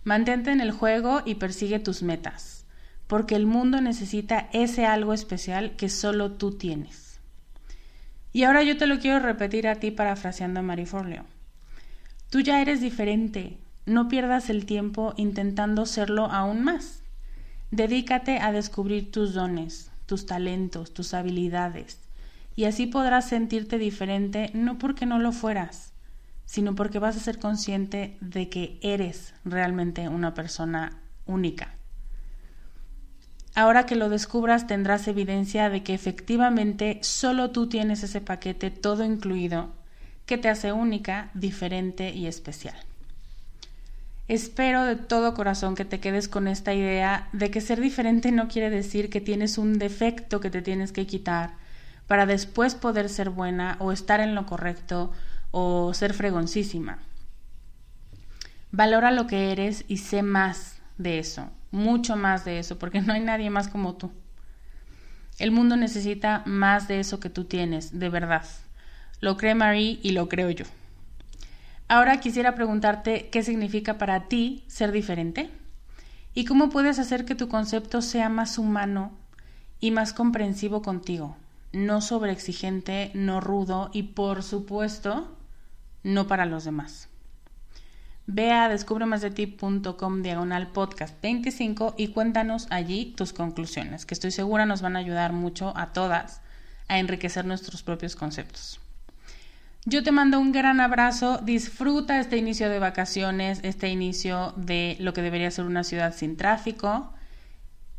Mantente 0.03 0.51
en 0.51 0.61
el 0.61 0.69
juego 0.69 1.23
y 1.25 1.35
persigue 1.35 1.79
tus 1.79 2.03
metas, 2.03 2.67
porque 3.07 3.33
el 3.33 3.47
mundo 3.47 3.81
necesita 3.81 4.47
ese 4.53 4.85
algo 4.85 5.11
especial 5.11 5.75
que 5.75 5.89
solo 5.89 6.33
tú 6.33 6.51
tienes. 6.51 7.19
Y 8.31 8.43
ahora 8.43 8.61
yo 8.61 8.77
te 8.77 8.85
lo 8.85 8.99
quiero 8.99 9.17
repetir 9.17 9.67
a 9.67 9.77
ti 9.77 9.89
parafraseando 9.89 10.59
a 10.59 10.63
Mary 10.63 10.85
Forleo. 10.85 11.25
Tú 12.29 12.41
ya 12.41 12.61
eres 12.61 12.79
diferente, 12.79 13.57
no 13.87 14.07
pierdas 14.07 14.51
el 14.51 14.67
tiempo 14.67 15.15
intentando 15.17 15.87
serlo 15.87 16.25
aún 16.25 16.61
más. 16.63 17.00
Dedícate 17.71 18.39
a 18.39 18.51
descubrir 18.51 19.11
tus 19.11 19.33
dones, 19.33 19.91
tus 20.05 20.25
talentos, 20.25 20.93
tus 20.93 21.13
habilidades, 21.13 21.99
y 22.53 22.65
así 22.65 22.85
podrás 22.85 23.29
sentirte 23.29 23.77
diferente 23.77 24.51
no 24.53 24.77
porque 24.77 25.05
no 25.05 25.19
lo 25.19 25.31
fueras, 25.31 25.93
sino 26.45 26.75
porque 26.75 26.99
vas 26.99 27.15
a 27.15 27.21
ser 27.21 27.39
consciente 27.39 28.17
de 28.19 28.49
que 28.49 28.77
eres 28.81 29.33
realmente 29.45 30.09
una 30.09 30.33
persona 30.33 30.99
única. 31.25 31.75
Ahora 33.55 33.85
que 33.85 33.95
lo 33.95 34.09
descubras 34.09 34.67
tendrás 34.67 35.07
evidencia 35.07 35.69
de 35.69 35.81
que 35.81 35.93
efectivamente 35.93 36.99
solo 37.03 37.51
tú 37.51 37.69
tienes 37.69 38.03
ese 38.03 38.19
paquete 38.19 38.69
todo 38.69 39.05
incluido 39.05 39.69
que 40.25 40.37
te 40.37 40.49
hace 40.49 40.73
única, 40.73 41.31
diferente 41.33 42.13
y 42.13 42.27
especial. 42.27 42.75
Espero 44.31 44.85
de 44.85 44.95
todo 44.95 45.33
corazón 45.33 45.75
que 45.75 45.83
te 45.83 45.99
quedes 45.99 46.29
con 46.29 46.47
esta 46.47 46.73
idea 46.73 47.27
de 47.33 47.51
que 47.51 47.59
ser 47.59 47.81
diferente 47.81 48.31
no 48.31 48.47
quiere 48.47 48.69
decir 48.69 49.09
que 49.09 49.19
tienes 49.19 49.57
un 49.57 49.77
defecto 49.77 50.39
que 50.39 50.49
te 50.49 50.61
tienes 50.61 50.93
que 50.93 51.05
quitar 51.05 51.55
para 52.07 52.25
después 52.25 52.75
poder 52.75 53.09
ser 53.09 53.29
buena 53.29 53.75
o 53.81 53.91
estar 53.91 54.21
en 54.21 54.33
lo 54.33 54.45
correcto 54.45 55.11
o 55.51 55.93
ser 55.93 56.13
fregoncísima. 56.13 56.99
Valora 58.71 59.11
lo 59.11 59.27
que 59.27 59.51
eres 59.51 59.83
y 59.89 59.97
sé 59.97 60.23
más 60.23 60.79
de 60.97 61.19
eso, 61.19 61.51
mucho 61.71 62.15
más 62.15 62.45
de 62.45 62.59
eso, 62.59 62.79
porque 62.79 63.01
no 63.01 63.11
hay 63.11 63.19
nadie 63.19 63.49
más 63.49 63.67
como 63.67 63.95
tú. 63.95 64.13
El 65.39 65.51
mundo 65.51 65.75
necesita 65.75 66.41
más 66.45 66.87
de 66.87 67.01
eso 67.01 67.19
que 67.19 67.29
tú 67.29 67.43
tienes, 67.43 67.99
de 67.99 68.07
verdad. 68.07 68.45
Lo 69.19 69.35
cree 69.35 69.55
Marie 69.55 69.99
y 70.01 70.11
lo 70.11 70.29
creo 70.29 70.51
yo. 70.51 70.63
Ahora 71.91 72.21
quisiera 72.21 72.55
preguntarte 72.55 73.27
qué 73.31 73.43
significa 73.43 73.97
para 73.97 74.29
ti 74.29 74.63
ser 74.67 74.93
diferente 74.93 75.49
y 76.33 76.45
cómo 76.45 76.69
puedes 76.69 76.99
hacer 76.99 77.25
que 77.25 77.35
tu 77.35 77.49
concepto 77.49 78.01
sea 78.01 78.29
más 78.29 78.57
humano 78.57 79.11
y 79.81 79.91
más 79.91 80.13
comprensivo 80.13 80.81
contigo, 80.81 81.35
no 81.73 81.99
sobreexigente, 81.99 83.11
no 83.13 83.41
rudo 83.41 83.89
y 83.91 84.03
por 84.03 84.41
supuesto 84.41 85.35
no 86.01 86.27
para 86.27 86.45
los 86.45 86.63
demás. 86.63 87.09
Ve 88.25 88.53
a 88.53 88.69
descubremasdeti.com 88.69 90.21
diagonal 90.21 90.67
podcast 90.71 91.21
25 91.21 91.95
y 91.97 92.07
cuéntanos 92.07 92.67
allí 92.69 93.13
tus 93.17 93.33
conclusiones, 93.33 94.05
que 94.05 94.13
estoy 94.13 94.31
segura 94.31 94.65
nos 94.65 94.81
van 94.81 94.95
a 94.95 94.99
ayudar 94.99 95.33
mucho 95.33 95.73
a 95.75 95.91
todas 95.91 96.39
a 96.87 96.99
enriquecer 96.99 97.43
nuestros 97.43 97.83
propios 97.83 98.15
conceptos. 98.15 98.80
Yo 99.85 100.03
te 100.03 100.11
mando 100.11 100.39
un 100.39 100.51
gran 100.51 100.79
abrazo, 100.79 101.39
disfruta 101.39 102.19
este 102.19 102.37
inicio 102.37 102.69
de 102.69 102.77
vacaciones, 102.77 103.59
este 103.63 103.89
inicio 103.89 104.53
de 104.55 104.95
lo 104.99 105.13
que 105.13 105.23
debería 105.23 105.49
ser 105.49 105.65
una 105.65 105.83
ciudad 105.83 106.15
sin 106.15 106.37
tráfico 106.37 107.11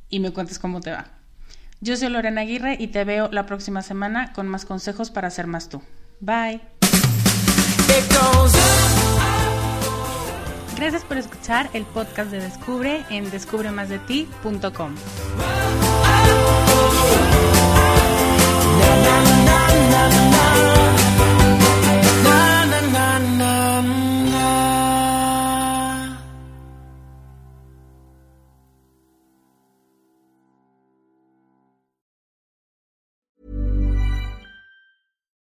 y 0.09 0.20
me 0.20 0.30
cuentes 0.30 0.61
cómo 0.61 0.80
te 0.80 0.93
va. 0.93 1.07
Yo 1.80 1.97
soy 1.97 2.11
Lorena 2.11 2.43
Aguirre 2.43 2.76
y 2.78 2.89
te 2.89 3.03
veo 3.03 3.28
la 3.33 3.47
próxima 3.47 3.83
semana 3.83 4.33
con 4.33 4.47
más 4.47 4.64
consejos 4.64 5.11
para 5.11 5.28
ser 5.30 5.49
más 5.49 5.68
tú. 5.68 5.83
Bye. 6.20 6.61
Gracias 10.76 11.05
por 11.05 11.16
escuchar 11.16 11.68
el 11.72 11.85
podcast 11.85 12.30
de 12.30 12.41
Descubre 12.41 13.05
en 13.11 13.28
descubremasdeti.com. 13.28 14.95